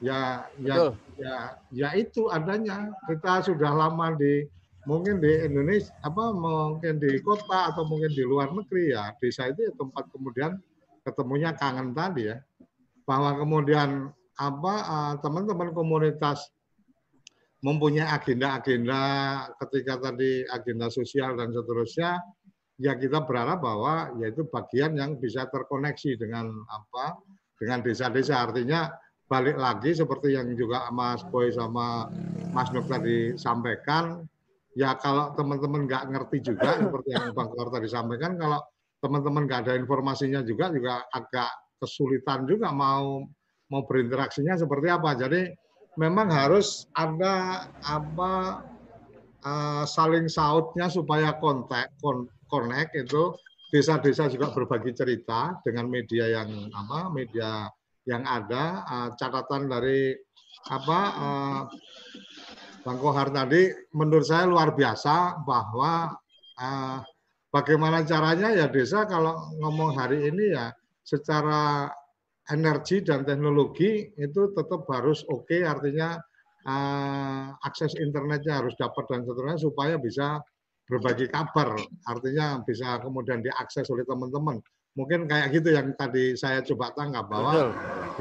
[0.01, 1.35] ya ya ya
[1.71, 2.93] ya itu adanya.
[3.05, 4.45] Kita sudah lama di
[4.89, 9.69] mungkin di Indonesia apa mungkin di kota atau mungkin di luar negeri ya desa itu
[9.69, 10.57] ya tempat kemudian
[11.05, 12.41] ketemunya kangen tadi ya
[13.05, 14.09] bahwa kemudian
[14.41, 16.49] apa eh, teman-teman komunitas
[17.61, 19.01] mempunyai agenda-agenda
[19.61, 22.17] ketika tadi agenda sosial dan seterusnya
[22.81, 27.21] ya kita berharap bahwa yaitu bagian yang bisa terkoneksi dengan apa
[27.61, 28.49] dengan desa-desa.
[28.49, 28.89] Artinya
[29.29, 32.09] balik lagi seperti yang juga Mas Boy sama
[32.57, 34.25] Mas Nuk tadi sampaikan
[34.75, 38.65] ya kalau teman-teman nggak ngerti juga seperti yang Bang Kor tadi sampaikan kalau
[39.05, 43.29] teman-teman nggak ada informasinya juga juga agak kesulitan juga mau
[43.71, 45.15] mau berinteraksinya seperti apa.
[45.15, 45.53] Jadi
[46.01, 48.65] memang harus ada apa
[49.45, 53.33] uh, saling sautnya supaya kontak kon, connect itu
[53.71, 57.71] desa-desa juga berbagi cerita dengan media yang apa media
[58.05, 60.13] yang ada uh, catatan dari
[60.69, 61.63] apa uh,
[62.83, 66.11] Bang Kohar tadi menurut saya luar biasa bahwa
[66.59, 66.99] uh,
[67.55, 70.75] bagaimana caranya ya desa kalau ngomong hari ini ya
[71.07, 71.87] secara
[72.51, 76.19] energi dan teknologi itu tetap harus oke okay, artinya
[76.67, 80.43] uh, akses internetnya harus dapat dan seterusnya supaya bisa
[80.91, 81.79] berbagi kabar.
[82.11, 84.59] Artinya bisa kemudian diakses oleh teman-teman.
[84.99, 87.71] Mungkin kayak gitu yang tadi saya coba tangkap bahwa Betul.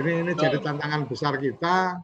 [0.05, 1.97] ini ini jadi tantangan besar kita.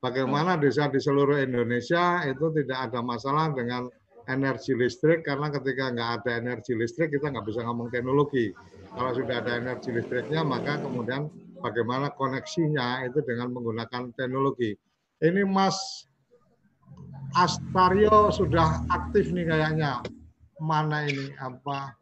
[0.00, 3.88] Bagaimana desa di seluruh Indonesia itu tidak ada masalah dengan
[4.28, 8.52] energi listrik karena ketika nggak ada energi listrik kita nggak bisa ngomong teknologi.
[8.92, 11.28] Kalau sudah ada energi listriknya maka kemudian
[11.60, 14.72] bagaimana koneksinya itu dengan menggunakan teknologi.
[15.20, 16.08] Ini Mas
[17.38, 20.02] Astario sudah aktif nih kayaknya
[20.60, 21.94] mana ini apa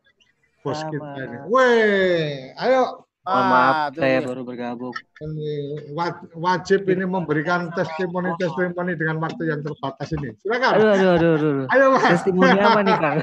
[0.65, 1.39] bos kita ini.
[1.49, 3.09] Weh, ayo.
[3.29, 4.97] Oh, maaf, saya baru bergabung.
[5.21, 5.85] Ini
[6.33, 10.33] wajib ini memberikan testimoni-testimoni dengan waktu yang terbatas ini.
[10.41, 10.81] Silakan.
[10.81, 11.67] Aduh, aduh, aduh, aduh.
[11.69, 12.09] Ayo, Mas.
[12.09, 13.19] Testimoni apa nih, Kang?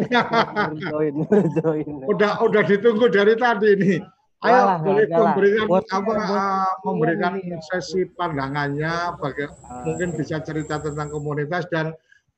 [0.80, 1.14] join,
[1.60, 1.86] join.
[2.08, 3.94] Udah, udah ditunggu dari tadi ini.
[4.38, 7.58] Ayo boleh memberikan buat, apa buat, uh, memberikan ini.
[7.58, 11.90] sesi pandangannya bagi uh, mungkin bisa cerita tentang komunitas dan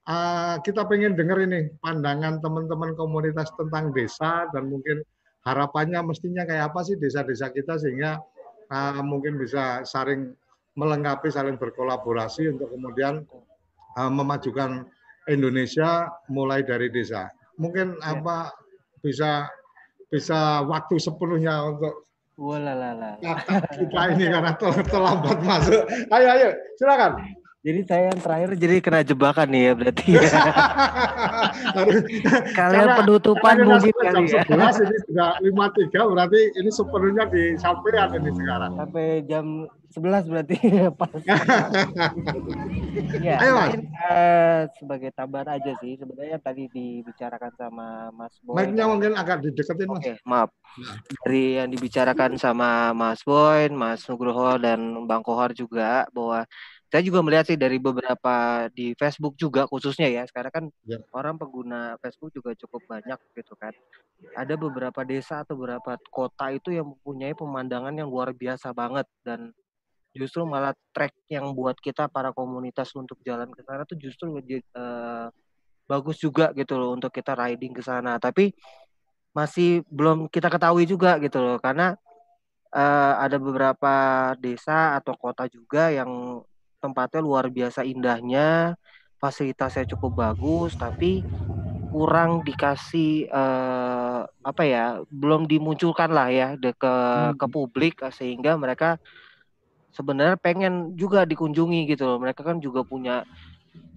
[0.08, 5.04] uh, kita pengen dengar ini pandangan teman-teman komunitas tentang desa dan mungkin
[5.44, 8.16] harapannya mestinya kayak apa sih desa-desa kita sehingga
[8.72, 10.32] uh, mungkin bisa saling
[10.80, 13.28] melengkapi saling berkolaborasi untuk kemudian
[14.00, 14.88] uh, memajukan
[15.28, 17.28] Indonesia mulai dari desa.
[17.60, 18.16] Mungkin ya.
[18.16, 18.56] apa
[19.04, 19.52] bisa
[20.10, 23.20] bisa waktu sepenuhnya untuk Walalala.
[23.76, 25.84] kita ini karena terlambat masuk.
[26.08, 26.48] Ayo, ayo,
[26.80, 27.20] silakan.
[27.60, 30.16] Jadi saya yang terakhir jadi kena jebakan nih ya berarti.
[32.56, 34.48] Kalian penutupan mungkin kali ya.
[34.48, 38.80] Jam 11 ini sudah 53 berarti ini sepenuhnya disampaikan ini sekarang.
[38.80, 40.56] Sampai jam 11 berarti
[41.04, 41.12] pas.
[43.28, 43.76] ya, Ayo, Mas.
[43.76, 48.56] Mungkin, uh, sebagai tambahan aja sih sebenarnya tadi dibicarakan sama Mas Boy.
[48.56, 50.00] Mic-nya mungkin agak dideketin Mas.
[50.00, 50.48] Oke, maaf.
[51.28, 56.48] Dari yang dibicarakan sama Mas Boy, Mas Nugroho dan Bang Kohar juga bahwa
[56.90, 60.98] saya juga melihat sih dari beberapa di Facebook juga khususnya ya sekarang kan ya.
[61.14, 63.70] orang pengguna Facebook juga cukup banyak gitu kan
[64.34, 69.54] ada beberapa desa atau beberapa kota itu yang mempunyai pemandangan yang luar biasa banget dan
[70.10, 75.30] justru malah trek yang buat kita para komunitas untuk jalan ke sana tuh justru uh,
[75.86, 78.50] bagus juga gitu loh untuk kita riding ke sana tapi
[79.30, 81.94] masih belum kita ketahui juga gitu loh karena
[82.74, 83.94] uh, ada beberapa
[84.42, 86.42] desa atau kota juga yang
[86.80, 88.74] tempatnya luar biasa indahnya,
[89.20, 91.20] fasilitasnya cukup bagus, tapi
[91.92, 97.36] kurang dikasih uh, apa ya, belum dimunculkan lah ya ke hmm.
[97.36, 98.96] ke publik sehingga mereka
[99.92, 102.18] sebenarnya pengen juga dikunjungi gitu loh.
[102.22, 103.28] Mereka kan juga punya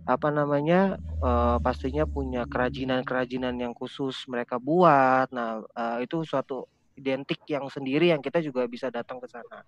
[0.04, 5.32] apa namanya uh, pastinya punya kerajinan-kerajinan yang khusus mereka buat.
[5.32, 6.68] Nah, uh, itu suatu
[7.00, 9.64] identik yang sendiri yang kita juga bisa datang ke sana.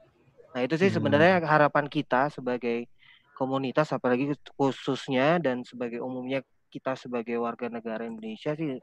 [0.52, 0.98] Nah, itu sih hmm.
[1.00, 2.88] sebenarnya harapan kita sebagai
[3.36, 8.80] komunitas apalagi khususnya dan sebagai umumnya kita sebagai warga negara Indonesia sih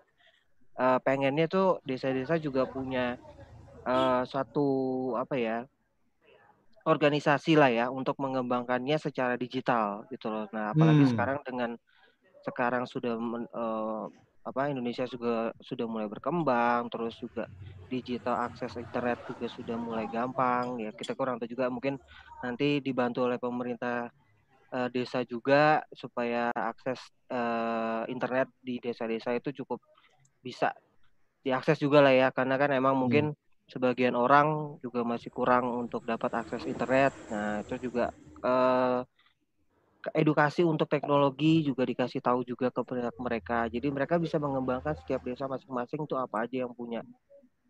[0.77, 3.17] uh, pengennya tuh desa-desa juga punya
[3.89, 4.69] uh, suatu
[5.17, 5.59] apa ya
[6.83, 10.51] organisasi lah ya untuk mengembangkannya secara digital gitu loh.
[10.51, 11.13] Nah apalagi hmm.
[11.15, 11.71] sekarang dengan
[12.43, 13.15] sekarang sudah
[13.55, 14.07] uh,
[14.43, 17.47] apa Indonesia juga sudah mulai berkembang terus juga
[17.87, 21.95] digital akses internet juga sudah mulai gampang ya kita kurang tahu juga mungkin
[22.43, 24.11] nanti dibantu oleh pemerintah
[24.73, 26.99] uh, desa juga supaya akses
[27.29, 29.79] uh, internet di desa-desa itu cukup
[30.43, 30.73] bisa
[31.45, 33.03] diakses juga lah ya karena kan emang hmm.
[33.03, 33.27] mungkin
[33.71, 37.15] sebagian orang juga masih kurang untuk dapat akses internet.
[37.33, 38.13] Nah, itu juga
[38.45, 39.01] uh,
[40.13, 42.83] edukasi untuk teknologi juga dikasih tahu juga ke
[43.23, 43.71] mereka.
[43.71, 47.01] Jadi mereka bisa mengembangkan setiap desa masing-masing itu apa aja yang punya.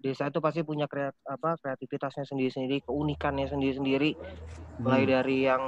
[0.03, 4.18] Desa itu pasti punya kreat, apa kreativitasnya sendiri-sendiri, keunikannya sendiri-sendiri.
[4.82, 5.11] Mulai hmm.
[5.12, 5.62] dari yang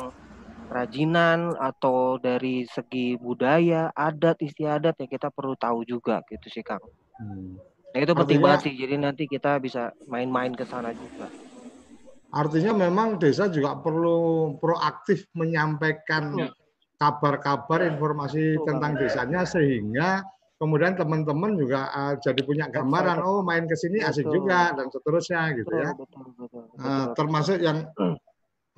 [0.66, 6.82] kerajinan atau dari segi budaya, adat, istiadat ya kita perlu tahu juga gitu sih Kang.
[7.20, 7.60] Hmm.
[7.94, 8.74] Nah, itu penting Artinya, banget sih.
[8.74, 11.30] Jadi nanti kita bisa main-main ke sana juga.
[12.34, 16.50] Artinya memang desa juga perlu proaktif menyampaikan iya.
[16.98, 20.26] kabar-kabar, informasi tentang desanya sehingga
[20.58, 25.50] kemudian teman-teman juga uh, jadi punya gambaran oh main ke sini asik juga dan seterusnya
[25.60, 27.90] gitu ya betul, betul, betul, uh, termasuk yang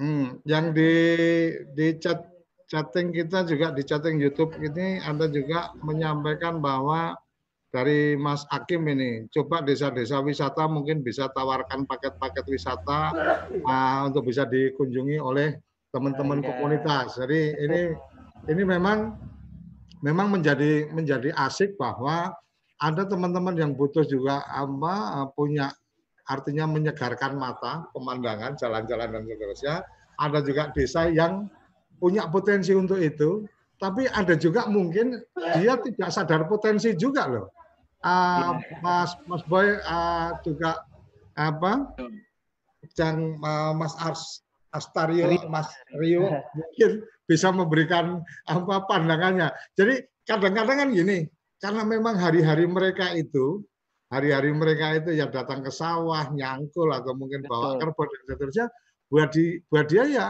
[0.01, 0.93] hmm, yang di
[1.77, 2.25] di chat
[2.67, 7.15] chatting kita juga di chatting YouTube ini Anda juga menyampaikan bahwa
[7.71, 13.13] dari Mas Akim ini coba desa-desa wisata mungkin bisa tawarkan paket-paket wisata
[13.67, 15.61] uh, untuk bisa dikunjungi oleh
[15.93, 17.21] teman-teman komunitas.
[17.21, 17.81] Jadi ini
[18.49, 19.21] ini memang
[20.01, 22.33] memang menjadi menjadi asik bahwa
[22.81, 25.73] ada teman-teman yang butuh juga apa punya
[26.27, 29.74] artinya menyegarkan mata, pemandangan, jalan-jalan dan seterusnya.
[30.16, 31.47] Ada juga desa yang
[32.01, 33.45] punya potensi untuk itu,
[33.77, 35.20] tapi ada juga mungkin
[35.61, 37.47] dia tidak sadar potensi juga loh.
[38.05, 40.85] Uh, Mas Mas Boy uh, juga
[41.37, 41.91] apa?
[42.97, 49.51] Yang uh, Mas Ars Astario, Mas Rio mungkin bisa memberikan apa pandangannya.
[49.74, 51.27] Jadi kadang-kadang kan gini,
[51.59, 53.64] karena memang hari-hari mereka itu,
[54.13, 58.67] hari-hari mereka itu yang datang ke sawah, nyangkul atau mungkin bawa kerbau dan seterusnya,
[59.11, 60.27] buat di buat dia ya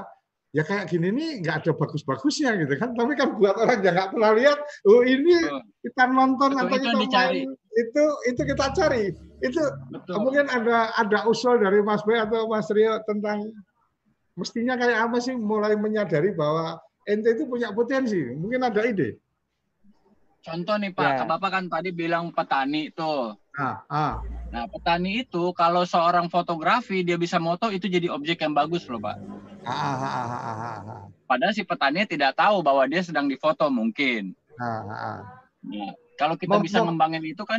[0.55, 4.11] ya kayak gini nih nggak ada bagus-bagusnya gitu kan tapi kan buat orang yang nggak
[4.17, 4.59] pernah lihat
[4.89, 5.37] oh ini
[5.85, 7.41] kita nonton Betul, atau kita dicari.
[7.45, 9.05] main itu itu kita cari
[9.45, 9.63] itu
[9.93, 10.17] Betul.
[10.25, 13.53] mungkin ada ada usul dari Mas Boy atau Mas Rio tentang
[14.37, 18.21] mestinya kayak apa sih mulai menyadari bahwa ente itu punya potensi.
[18.37, 19.17] Mungkin ada ide.
[20.45, 21.25] Contoh nih Pak, ya.
[21.27, 23.35] Bapak kan tadi bilang petani tuh.
[23.57, 24.15] Ah, ah.
[24.53, 29.01] Nah petani itu kalau seorang fotografi dia bisa moto itu jadi objek yang bagus loh
[29.01, 29.17] Pak.
[29.65, 30.79] Ah, ah, ah, ah, ah.
[30.85, 31.03] ah.
[31.25, 34.37] Padahal si petani tidak tahu bahwa dia sedang difoto mungkin.
[34.61, 34.93] Ah, ah.
[34.93, 35.21] ah.
[35.65, 37.59] Nah, kalau kita bisa ngembangin itu kan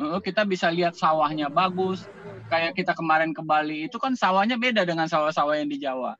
[0.00, 2.02] kita bisa lihat sawahnya bagus.
[2.50, 6.18] Kayak kita kemarin ke Bali itu kan sawahnya beda dengan sawah-sawah yang di Jawa.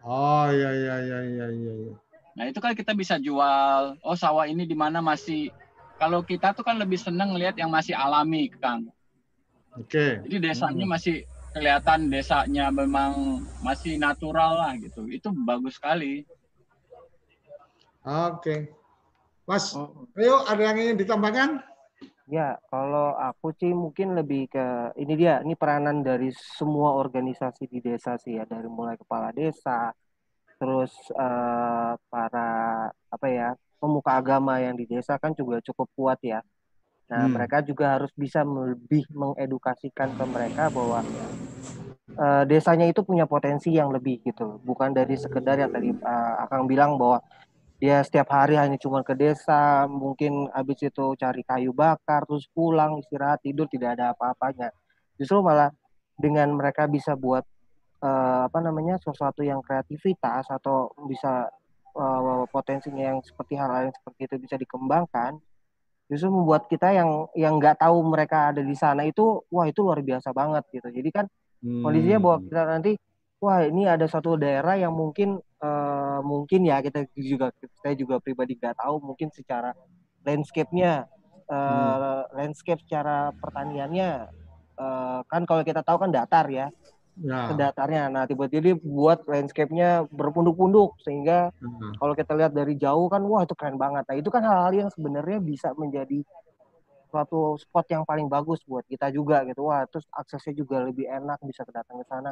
[0.00, 1.72] Oh iya iya iya iya iya.
[1.84, 1.94] iya.
[2.38, 3.98] Nah itu kan kita bisa jual.
[4.00, 5.52] Oh sawah ini di mana masih.
[5.98, 8.86] Kalau kita tuh kan lebih seneng lihat yang masih alami, Kang.
[9.74, 9.90] Oke.
[9.90, 10.12] Okay.
[10.30, 10.94] Jadi desanya hmm.
[10.94, 11.16] masih
[11.50, 15.10] kelihatan desanya memang masih natural lah gitu.
[15.10, 16.22] Itu bagus sekali.
[18.06, 18.38] Oke.
[18.38, 18.60] Okay.
[19.48, 20.06] Mas, oh.
[20.14, 21.64] ayo ada yang ingin ditambahkan?
[22.28, 27.80] Ya, kalau aku sih mungkin lebih ke ini dia, ini peranan dari semua organisasi di
[27.80, 29.96] desa sih ya, dari mulai kepala desa,
[30.60, 32.50] terus uh, para
[32.92, 36.42] apa ya pemuka agama yang di desa kan juga cukup kuat ya.
[37.08, 37.32] Nah, hmm.
[37.32, 41.00] mereka juga harus bisa lebih mengedukasikan ke mereka bahwa
[42.20, 46.68] uh, desanya itu punya potensi yang lebih gitu, bukan dari sekedar yang tadi uh, Akang
[46.68, 47.24] bilang bahwa
[47.78, 52.98] dia setiap hari hanya cuma ke desa mungkin habis itu cari kayu bakar terus pulang
[52.98, 54.74] istirahat tidur tidak ada apa-apanya
[55.14, 55.70] justru malah
[56.18, 57.46] dengan mereka bisa buat
[58.02, 61.46] uh, apa namanya sesuatu yang kreativitas atau bisa
[61.98, 65.42] uh, potensinya yang seperti hal yang seperti itu bisa dikembangkan
[66.08, 70.00] justru membuat kita yang yang nggak tahu mereka ada di sana itu wah itu luar
[70.00, 71.26] biasa banget gitu jadi kan
[71.60, 71.84] hmm.
[71.84, 72.92] kondisinya bahwa kita nanti
[73.38, 77.52] wah ini ada satu daerah yang mungkin uh, mungkin ya kita juga
[77.84, 79.76] saya juga pribadi nggak tahu mungkin secara
[80.24, 81.04] landscape-nya
[81.46, 82.40] uh, hmm.
[82.40, 84.32] landscape secara pertaniannya
[84.80, 86.72] uh, kan kalau kita tahu kan datar ya
[87.22, 87.54] ya.
[87.54, 91.98] datarnya nah tiba-tiba buat landscape-nya berpunduk-punduk sehingga hmm.
[91.98, 94.90] kalau kita lihat dari jauh kan wah itu keren banget nah itu kan hal-hal yang
[94.92, 96.22] sebenarnya bisa menjadi
[97.08, 101.40] suatu spot yang paling bagus buat kita juga gitu wah terus aksesnya juga lebih enak
[101.42, 102.30] bisa datang ke sana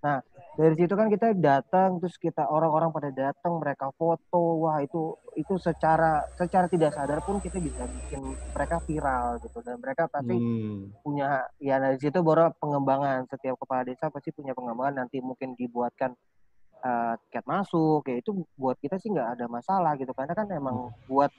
[0.00, 0.18] Nah,
[0.56, 4.64] dari situ kan kita datang terus kita orang-orang pada datang mereka foto.
[4.64, 9.76] Wah, itu itu secara secara tidak sadar pun kita bisa bikin mereka viral gitu dan
[9.78, 11.04] mereka pasti hmm.
[11.04, 16.16] punya ya dari situ baru pengembangan setiap kepala desa pasti punya pengembangan nanti mungkin dibuatkan
[16.82, 20.90] uh, tiket masuk ya itu buat kita sih nggak ada masalah gitu karena kan emang
[20.90, 21.06] hmm.
[21.06, 21.30] buat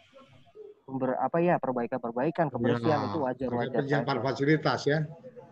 [0.95, 4.17] ber, apa ya perbaikan-perbaikan kebersihan ya, itu wajar-wajar.
[4.19, 4.99] fasilitas ya.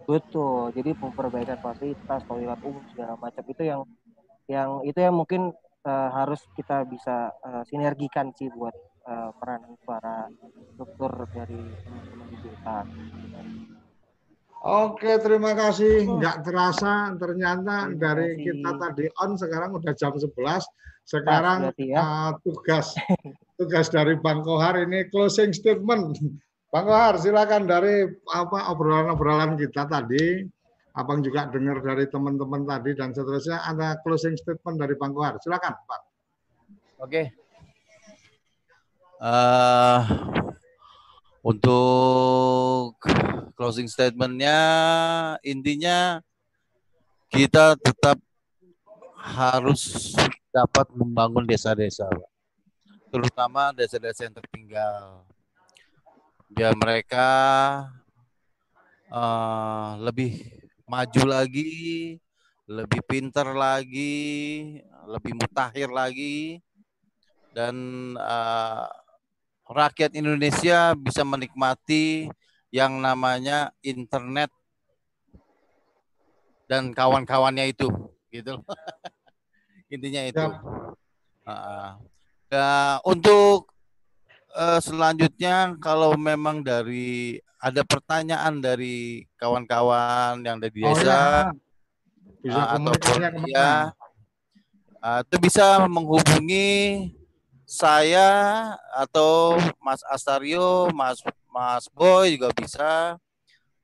[0.10, 0.74] Betul.
[0.74, 3.82] Jadi perbaikan fasilitas, toilet umum segala macam itu yang
[4.50, 5.54] yang itu yang mungkin
[5.86, 8.74] uh, harus kita bisa uh, sinergikan sih buat
[9.06, 10.26] uh, peran para
[10.74, 12.86] struktur dari teman-teman di.
[14.60, 16.04] Oke, terima kasih.
[16.10, 20.36] Nggak terasa ternyata dari kita tadi on sekarang udah jam 11.
[21.08, 22.02] Sekarang ya.
[22.02, 22.94] uh, tugas
[23.60, 26.16] tugas dari Bang Kohar ini closing statement
[26.72, 30.46] Bang Kohar, silakan dari apa obrolan-obrolan kita tadi,
[30.94, 35.42] Abang juga dengar dari teman-teman tadi dan seterusnya ada closing statement dari Bang Kohar.
[35.42, 36.02] Silakan, Pak.
[37.02, 37.34] Oke.
[39.18, 40.02] Uh,
[41.42, 43.02] untuk
[43.58, 44.58] closing statementnya
[45.42, 46.22] intinya
[47.34, 48.22] kita tetap
[49.20, 50.14] harus
[50.54, 52.08] dapat membangun desa-desa,
[53.10, 55.26] terutama desa-desa yang tertinggal.
[56.50, 57.28] Biar mereka
[59.10, 60.46] uh, lebih
[60.86, 62.18] maju lagi,
[62.70, 66.62] lebih pinter lagi, lebih mutakhir lagi,
[67.54, 67.76] dan
[68.18, 68.86] uh,
[69.70, 72.30] rakyat Indonesia bisa menikmati
[72.70, 74.54] yang namanya internet
[76.70, 77.90] dan kawan-kawannya itu
[78.30, 78.62] gitu
[79.94, 80.46] intinya itu.
[81.50, 81.98] Uh,
[82.54, 83.70] uh, untuk
[84.54, 92.46] uh, selanjutnya kalau memang dari ada pertanyaan dari kawan-kawan yang ada di oh, desa oh,
[92.46, 92.54] ya.
[92.56, 93.20] uh, ataupun
[93.52, 93.72] ya
[95.04, 97.12] uh, itu bisa menghubungi
[97.70, 98.28] saya
[98.98, 101.22] atau Mas Astario, Mas
[101.54, 103.20] Mas Boy juga bisa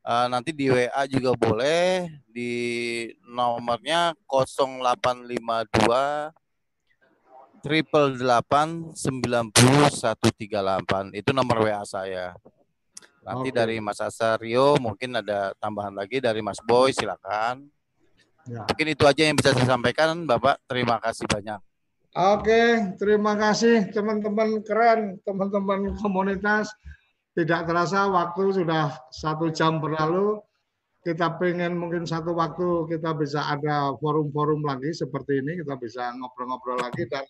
[0.05, 6.29] Uh, nanti di WA juga boleh di nomornya 0852
[7.65, 12.37] triple delapan sembilan puluh satu tiga delapan itu nomor WA saya.
[13.25, 13.57] Nanti okay.
[13.57, 17.65] dari Mas Asario mungkin ada tambahan lagi dari Mas Boy silakan.
[18.45, 18.69] Ya.
[18.69, 20.61] Mungkin itu aja yang bisa saya sampaikan Bapak.
[20.69, 21.57] Terima kasih banyak.
[22.13, 26.69] Oke, terima kasih teman-teman keren, teman-teman komunitas.
[27.33, 30.37] Tidak terasa waktu sudah satu jam berlalu.
[31.01, 36.77] Kita pengen mungkin satu waktu kita bisa ada forum-forum lagi seperti ini, kita bisa ngobrol-ngobrol
[36.77, 37.25] lagi dan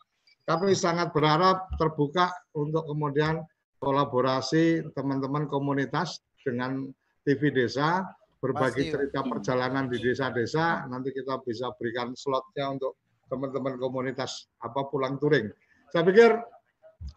[0.45, 3.41] kami sangat berharap terbuka untuk kemudian
[3.81, 6.85] kolaborasi teman-teman komunitas dengan
[7.25, 8.05] TV Desa,
[8.37, 8.93] berbagi Pasti.
[8.93, 15.49] cerita perjalanan di desa-desa, nanti kita bisa berikan slotnya untuk teman-teman komunitas apa pulang touring.
[15.89, 16.37] Saya pikir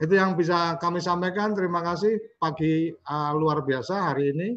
[0.00, 1.52] itu yang bisa kami sampaikan.
[1.52, 4.48] Terima kasih pagi uh, luar biasa hari ini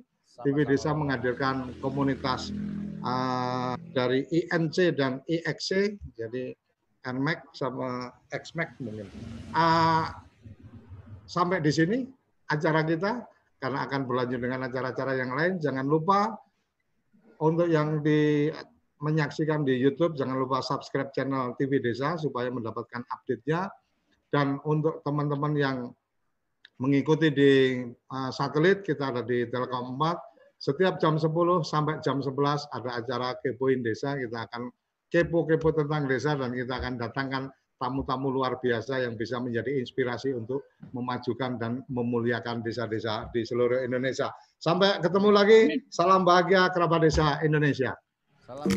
[0.47, 2.55] TV Desa menghadirkan komunitas
[3.03, 6.55] uh, dari INC dan IXC, jadi
[7.01, 9.07] NMAC sama XMAC mungkin.
[9.51, 10.05] Uh,
[11.25, 11.97] sampai di sini
[12.49, 13.25] acara kita
[13.61, 15.57] karena akan berlanjut dengan acara-acara yang lain.
[15.57, 16.33] Jangan lupa
[17.41, 18.49] untuk yang di
[19.01, 23.65] menyaksikan di YouTube, jangan lupa subscribe channel TV Desa supaya mendapatkan update-nya
[24.29, 25.77] dan untuk teman-teman yang
[26.81, 27.51] mengikuti di
[27.85, 30.17] uh, satelit, kita ada di Telkom 4.
[30.61, 31.29] Setiap jam 10
[31.65, 34.13] sampai jam 11 ada acara Kepoin Desa.
[34.17, 34.69] Kita akan
[35.11, 37.43] kepo-kepo tentang desa dan kita akan datangkan
[37.81, 44.29] tamu-tamu luar biasa yang bisa menjadi inspirasi untuk memajukan dan memuliakan desa-desa di seluruh Indonesia.
[44.61, 45.59] Sampai ketemu lagi.
[45.89, 47.97] Salam bahagia kerabat desa Indonesia.
[48.45, 48.69] Salam.